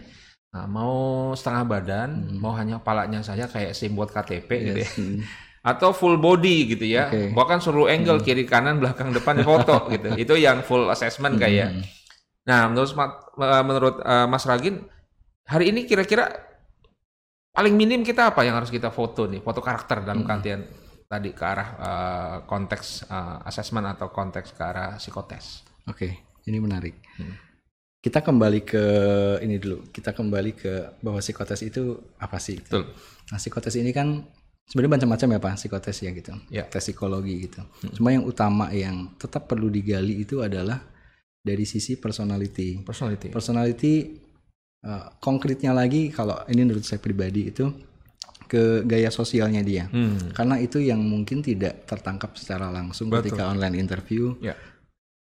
Nah, 0.51 0.67
mau 0.67 1.31
setengah 1.31 1.63
badan 1.63 2.09
mau 2.35 2.51
hanya 2.59 2.83
palanya 2.83 3.23
saja 3.23 3.47
kayak 3.47 3.71
SIM 3.71 3.95
buat 3.95 4.11
KTP 4.11 4.49
gitu 4.67 4.79
ya. 4.83 4.89
Atau 5.71 5.95
full 5.95 6.19
body 6.19 6.75
gitu 6.75 6.91
ya. 6.91 7.07
Oke. 7.07 7.31
bahkan 7.31 7.63
seluruh 7.63 7.87
angle 7.87 8.19
kiri 8.19 8.43
kanan 8.43 8.83
belakang 8.83 9.15
depan 9.15 9.39
foto 9.47 9.87
gitu. 9.95 10.11
Itu 10.19 10.35
yang 10.35 10.59
full 10.67 10.91
assessment 10.91 11.39
kayak 11.39 11.87
nah 12.43 12.67
menurut 12.67 12.91
uh, 13.39 13.63
menurut 13.63 13.95
uh, 14.03 14.27
Mas 14.27 14.43
Ragin 14.43 14.83
hari 15.47 15.71
ini 15.71 15.87
kira-kira 15.87 16.27
paling 17.55 17.79
minim 17.79 18.03
kita 18.03 18.35
apa 18.35 18.43
yang 18.43 18.59
harus 18.59 18.67
kita 18.67 18.91
foto 18.91 19.23
nih? 19.23 19.39
Foto 19.39 19.63
karakter 19.63 20.03
dalam 20.03 20.27
artian 20.27 20.80
tadi 21.11 21.35
ke 21.35 21.43
arah 21.43 21.69
uh, 21.75 22.37
konteks 22.47 23.11
uh, 23.11 23.43
assessment 23.43 23.83
atau 23.91 24.07
konteks 24.07 24.55
ke 24.55 24.63
arah 24.63 24.95
psikotes. 24.95 25.67
Oke, 25.91 26.23
ini 26.47 26.57
menarik. 26.63 26.95
Kita 27.99 28.23
kembali 28.23 28.63
ke 28.63 28.85
ini 29.43 29.59
dulu. 29.59 29.91
Kita 29.91 30.15
kembali 30.15 30.51
ke 30.55 31.03
bahwa 31.03 31.19
psikotes 31.19 31.67
itu 31.67 31.99
apa 32.15 32.39
sih? 32.39 32.63
gitu. 32.63 32.79
Betul. 32.79 32.83
Nah, 33.27 33.37
psikotes 33.37 33.75
ini 33.75 33.91
kan 33.91 34.23
sebenarnya 34.71 35.03
macam-macam 35.03 35.27
ya 35.35 35.39
Pak, 35.43 35.53
psikotes 35.59 35.97
ya 35.99 36.09
gitu. 36.15 36.31
Ya. 36.47 36.63
Tes 36.71 36.87
psikologi 36.87 37.51
gitu. 37.51 37.59
Cuma 37.99 38.15
yang 38.15 38.23
utama 38.23 38.71
yang 38.71 39.11
tetap 39.19 39.51
perlu 39.51 39.67
digali 39.67 40.23
itu 40.23 40.39
adalah 40.39 40.79
dari 41.43 41.67
sisi 41.67 41.99
personality. 41.99 42.79
Personality. 42.81 43.27
Personality 43.35 43.93
uh, 44.87 45.11
konkretnya 45.19 45.75
lagi 45.75 46.07
kalau 46.09 46.39
ini 46.47 46.63
menurut 46.63 46.87
saya 46.87 47.03
pribadi 47.03 47.51
itu 47.51 47.90
ke 48.51 48.83
gaya 48.83 49.07
sosialnya 49.07 49.63
dia. 49.63 49.87
Hmm. 49.87 50.35
Karena 50.35 50.59
itu 50.59 50.83
yang 50.83 50.99
mungkin 50.99 51.39
tidak 51.39 51.87
tertangkap 51.87 52.35
secara 52.35 52.67
langsung 52.67 53.07
Betul. 53.07 53.31
ketika 53.31 53.47
online 53.47 53.79
interview 53.79 54.35
Ya. 54.43 54.59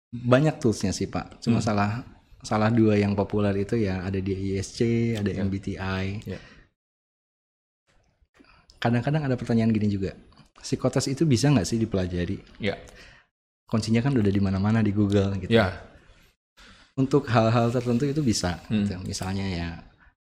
banyak 0.09 0.57
toolsnya 0.57 0.97
sih 0.97 1.05
pak 1.07 1.37
Hmm. 1.37 1.41
cuma 1.45 1.59
salah 1.61 2.01
salah 2.41 2.73
dua 2.73 2.97
yang 2.97 3.13
populer 3.13 3.53
itu 3.61 3.77
ya 3.77 4.01
ada 4.01 4.17
di 4.17 4.33
ISC 4.33 4.81
ada 5.13 5.29
MBTI 5.29 6.25
Ya. 6.25 6.41
kadang-kadang 8.81 9.27
ada 9.27 9.37
pertanyaan 9.37 9.69
gini 9.69 9.91
juga 9.91 10.15
psikotes 10.59 11.11
itu 11.11 11.29
bisa 11.29 11.51
nggak 11.51 11.67
sih 11.67 11.77
dipelajari 11.77 12.39
Ya. 12.59 12.79
kuncinya 13.69 14.01
kan 14.01 14.17
udah 14.17 14.33
di 14.33 14.41
mana-mana 14.41 14.81
di 14.81 14.97
Google 14.97 15.37
gitu 15.37 15.53
Ya. 15.53 15.77
untuk 16.97 17.29
hal-hal 17.29 17.69
tertentu 17.69 18.09
itu 18.09 18.25
bisa 18.25 18.65
Hmm. 18.71 18.87
gitu. 18.87 18.97
misalnya 19.05 19.45
ya 19.45 19.69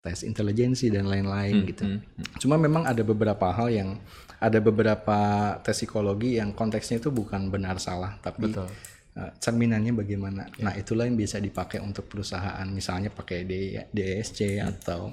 tes 0.01 0.25
intelijensi 0.25 0.89
dan 0.89 1.05
lain-lain 1.07 1.69
gitu 1.69 1.85
Hmm. 1.85 2.01
cuma 2.41 2.57
memang 2.57 2.89
ada 2.89 3.05
beberapa 3.05 3.53
hal 3.53 3.69
yang 3.69 4.01
ada 4.41 4.57
beberapa 4.59 5.19
tes 5.61 5.77
psikologi 5.77 6.41
yang 6.41 6.57
konteksnya 6.57 6.97
itu 6.99 7.13
bukan 7.13 7.53
benar 7.53 7.77
salah 7.77 8.17
tapi 8.19 8.49
Betul. 8.49 8.69
Uh, 9.11 9.27
cerminannya 9.43 9.91
bagaimana. 9.91 10.47
Nah, 10.63 10.71
itulah 10.79 11.03
yang 11.03 11.19
bisa 11.19 11.43
dipakai 11.43 11.83
untuk 11.83 12.07
perusahaan, 12.07 12.63
misalnya 12.71 13.11
pakai 13.11 13.43
D- 13.43 13.83
DSC 13.91 14.63
atau 14.63 15.11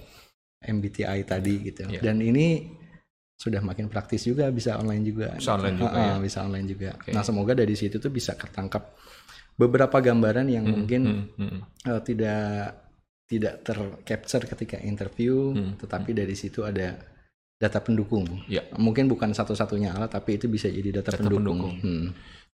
MBTI 0.62 1.26
tadi 1.26 1.66
gitu. 1.66 1.90
Ya. 1.90 2.06
Dan 2.06 2.22
ini 2.22 2.78
sudah 3.34 3.58
makin 3.58 3.90
praktis 3.90 4.22
juga, 4.22 4.54
bisa 4.54 4.78
online 4.78 5.02
juga. 5.02 5.34
Bisa 5.34 5.58
online 5.58 5.82
juga, 5.82 5.98
ah, 5.98 6.06
ya. 6.14 6.16
Bisa 6.22 6.46
online 6.46 6.68
juga. 6.70 6.90
Oke. 6.94 7.10
Nah, 7.10 7.26
semoga 7.26 7.58
dari 7.58 7.74
situ 7.74 7.98
tuh 7.98 8.14
bisa 8.14 8.38
ketangkap 8.38 8.86
beberapa 9.58 9.98
gambaran 9.98 10.46
yang 10.46 10.70
mungkin 10.70 11.02
Hmm. 11.34 11.50
Hmm. 11.58 11.60
uh, 11.90 12.02
tidak 12.06 12.78
tidak 13.28 13.62
tercapture 13.62 14.48
ketika 14.48 14.80
interview, 14.80 15.52
Hmm. 15.52 15.76
tetapi 15.76 16.16
dari 16.16 16.32
situ 16.34 16.64
ada 16.64 16.96
data 17.60 17.80
pendukung. 17.84 18.24
Ya. 18.48 18.64
Mungkin 18.80 19.12
bukan 19.12 19.36
satu-satunya 19.36 19.92
alat, 19.92 20.16
tapi 20.16 20.40
itu 20.40 20.48
bisa 20.48 20.72
jadi 20.72 21.04
data, 21.04 21.12
Data 21.12 21.28
pendukung. 21.28 21.60
pendukung. 21.60 21.76
Hmm. 21.84 22.08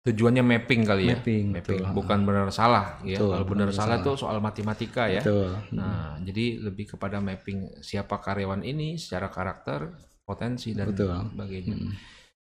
Tujuannya 0.02 0.42
mapping 0.42 0.82
kali 0.82 1.04
ya. 1.06 1.14
Mapping, 1.14 1.44
betul. 1.54 1.78
Bukan 1.94 2.26
benar 2.26 2.50
salah 2.50 2.98
ya. 3.06 3.22
Betul, 3.22 3.30
Kalau 3.38 3.46
benar 3.46 3.68
salah 3.70 3.96
itu 4.02 4.12
soal 4.18 4.42
matematika 4.42 5.06
ya. 5.06 5.22
Betul. 5.22 5.54
Nah, 5.78 6.18
jadi 6.18 6.58
lebih 6.58 6.96
kepada 6.98 7.22
mapping 7.22 7.78
siapa 7.78 8.18
karyawan 8.18 8.66
ini 8.66 8.98
secara 8.98 9.30
karakter, 9.30 9.94
potensi 10.26 10.74
dan 10.74 10.90
Betul. 10.90 11.30
sebagainya. 11.30 11.76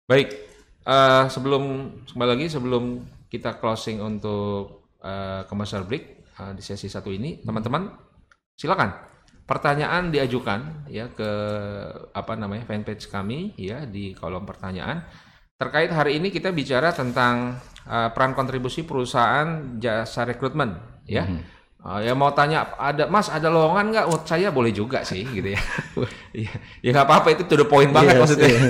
Baik, 0.09 0.29
eh, 0.81 1.25
sebelum 1.29 1.63
kembali 2.09 2.29
lagi 2.33 2.47
sebelum 2.49 2.83
kita 3.29 3.61
closing 3.61 4.01
untuk 4.01 4.89
eh, 5.01 5.45
commercial 5.45 5.85
break 5.85 6.05
eh, 6.41 6.53
di 6.57 6.61
sesi 6.61 6.89
satu 6.89 7.13
ini, 7.13 7.41
teman-teman 7.41 7.89
silakan 8.61 8.93
pertanyaan 9.49 10.13
diajukan 10.13 10.85
ya 10.85 11.09
ke 11.09 11.31
apa 12.13 12.37
namanya 12.37 12.61
fanpage 12.69 13.09
kami 13.09 13.57
ya 13.57 13.89
di 13.89 14.13
kolom 14.13 14.45
pertanyaan 14.45 15.01
terkait 15.57 15.89
hari 15.89 16.21
ini 16.21 16.29
kita 16.29 16.53
bicara 16.53 16.93
tentang 16.93 17.57
eh, 17.89 18.09
peran 18.13 18.37
kontribusi 18.37 18.85
perusahaan 18.85 19.81
jasa 19.81 20.29
rekrutmen 20.29 20.77
ya. 21.09 21.25
Eh, 21.25 21.99
ya 22.05 22.13
mau 22.13 22.29
tanya 22.37 22.77
ada 22.77 23.09
Mas 23.09 23.33
ada 23.33 23.49
lowongan 23.49 23.89
nggak? 23.89 24.05
Oh, 24.13 24.21
saya 24.21 24.53
boleh 24.53 24.69
juga 24.69 25.01
sih 25.01 25.25
gitu 25.25 25.57
ya. 25.57 25.61
Iya, 26.31 26.53
ya 26.79 26.89
nggak 26.95 27.07
apa-apa 27.09 27.35
itu 27.35 27.43
to 27.49 27.59
the 27.59 27.67
point 27.67 27.91
banget 27.91 28.15
Yes, 28.15 28.21
maksudnya. 28.23 28.47
iya. 28.47 28.69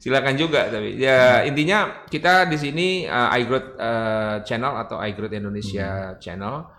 Silakan 0.00 0.34
juga 0.38 0.60
tapi 0.70 0.94
ya 0.98 1.42
intinya 1.42 2.06
kita 2.06 2.46
di 2.46 2.56
sini 2.58 2.88
uh, 3.04 3.34
iGrowth 3.34 3.76
uh, 3.76 4.36
channel 4.46 4.74
atau 4.78 4.96
iGrowth 5.02 5.34
Indonesia 5.36 6.16
channel 6.18 6.73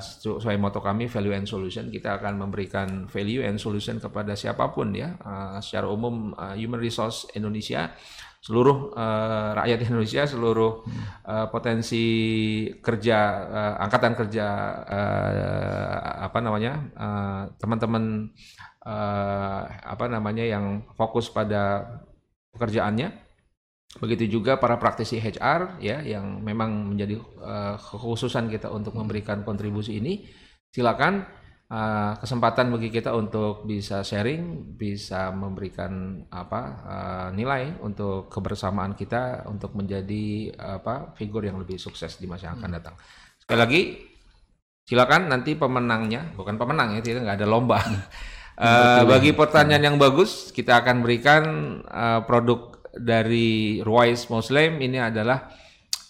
sesu- 0.00 0.40
sesuai 0.40 0.56
moto 0.56 0.80
kami 0.80 1.04
value 1.04 1.36
and 1.36 1.44
solution 1.44 1.92
kita 1.92 2.16
akan 2.16 2.40
memberikan 2.40 3.04
value 3.12 3.44
and 3.44 3.60
solution 3.60 4.00
kepada 4.00 4.32
siapa 4.32 4.72
pun 4.72 4.96
ya 4.96 5.20
uh, 5.20 5.60
secara 5.60 5.84
umum 5.88 6.32
uh, 6.32 6.56
human 6.56 6.80
resource 6.80 7.28
Indonesia 7.36 7.92
seluruh 8.40 8.92
uh, 8.92 9.56
rakyat 9.56 9.88
Indonesia 9.88 10.24
seluruh 10.24 10.84
uh, 11.28 11.46
potensi 11.48 12.04
kerja 12.80 13.18
uh, 13.48 13.74
angkatan 13.84 14.12
kerja 14.16 14.46
uh, 14.84 16.24
apa 16.28 16.38
namanya 16.44 16.72
uh, 16.96 17.42
teman-teman 17.56 18.32
uh, 18.84 19.62
apa 19.64 20.04
namanya 20.08 20.44
yang 20.44 20.84
fokus 20.94 21.32
pada 21.32 21.88
pekerjaannya. 22.54 23.23
Begitu 23.94 24.40
juga 24.40 24.58
para 24.58 24.74
praktisi 24.74 25.22
HR 25.22 25.78
ya 25.78 26.02
yang 26.02 26.42
memang 26.42 26.94
menjadi 26.94 27.14
eh, 27.20 27.76
kekhususan 27.78 28.50
kita 28.50 28.74
untuk 28.74 28.98
memberikan 28.98 29.46
kontribusi 29.46 30.02
ini. 30.02 30.26
Silakan 30.74 31.22
eh, 31.70 32.12
kesempatan 32.18 32.74
bagi 32.74 32.90
kita 32.90 33.14
untuk 33.14 33.62
bisa 33.62 34.02
sharing, 34.02 34.74
bisa 34.74 35.30
memberikan 35.30 36.26
apa 36.34 36.62
eh, 36.82 37.28
nilai 37.38 37.78
untuk 37.86 38.26
kebersamaan 38.26 38.98
kita 38.98 39.46
untuk 39.46 39.78
menjadi 39.78 40.50
apa 40.58 41.14
figur 41.14 41.46
yang 41.46 41.62
lebih 41.62 41.78
sukses 41.78 42.18
di 42.18 42.26
masa 42.26 42.50
yang 42.50 42.58
akan 42.58 42.70
datang. 42.74 42.94
Sekali 43.38 43.60
lagi 43.62 43.82
silakan 44.84 45.32
nanti 45.32 45.56
pemenangnya 45.56 46.36
bukan 46.36 46.60
pemenang 46.60 46.98
ya 46.98 47.00
tidak 47.00 47.24
nggak 47.24 47.38
ada 47.40 47.48
lomba. 47.48 47.80
Eh, 48.54 49.02
bagi 49.02 49.34
pertanyaan 49.34 49.82
yang 49.82 49.98
bagus 49.98 50.54
kita 50.54 50.78
akan 50.78 51.02
berikan 51.02 51.42
eh, 51.90 52.22
produk 52.22 52.73
dari 52.98 53.80
Ruwais 53.82 54.26
Muslim 54.30 54.78
ini 54.82 54.98
adalah 54.98 55.50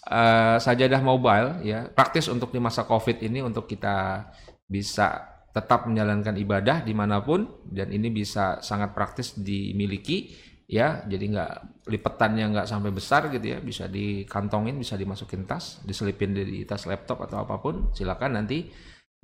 eh, 0.08 0.56
sajadah 0.60 1.00
mobile 1.00 1.64
ya 1.64 1.88
praktis 1.88 2.28
untuk 2.28 2.52
di 2.52 2.60
masa 2.60 2.84
covid 2.84 3.20
ini 3.24 3.40
untuk 3.40 3.68
kita 3.68 4.28
bisa 4.64 5.34
tetap 5.54 5.86
menjalankan 5.86 6.34
ibadah 6.34 6.82
di 6.82 6.92
mana 6.96 7.22
pun 7.22 7.46
dan 7.68 7.94
ini 7.94 8.10
bisa 8.10 8.58
sangat 8.58 8.90
praktis 8.90 9.38
dimiliki 9.38 10.34
ya 10.66 11.04
jadi 11.06 11.24
nggak 11.30 11.52
lipetannya 11.86 12.44
nggak 12.50 12.66
sampai 12.66 12.90
besar 12.90 13.28
gitu 13.30 13.54
ya 13.54 13.58
bisa 13.60 13.86
dikantongin 13.86 14.74
bisa 14.80 14.98
dimasukin 14.98 15.46
tas 15.46 15.84
diselipin 15.86 16.34
di 16.34 16.64
tas 16.66 16.88
laptop 16.88 17.22
atau 17.28 17.44
apa 17.44 17.60
pun 17.60 17.94
silakan 17.94 18.40
nanti 18.42 18.66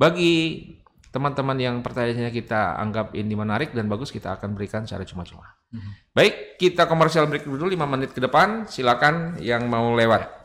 bagi 0.01 0.65
teman-teman 1.11 1.59
yang 1.59 1.77
pertanyaannya 1.83 2.31
kita 2.31 2.79
anggap 2.79 3.13
ini 3.19 3.35
menarik 3.35 3.75
dan 3.75 3.91
bagus 3.91 4.15
kita 4.15 4.39
akan 4.39 4.55
berikan 4.55 4.87
secara 4.87 5.05
cuma-cuma. 5.05 5.60
Baik, 6.11 6.59
kita 6.59 6.91
komersial 6.91 7.31
break 7.31 7.47
dulu 7.47 7.71
5 7.71 7.87
menit 7.87 8.11
ke 8.11 8.19
depan. 8.19 8.67
Silakan 8.67 9.39
yang 9.39 9.71
mau 9.71 9.95
lewat. 9.95 10.40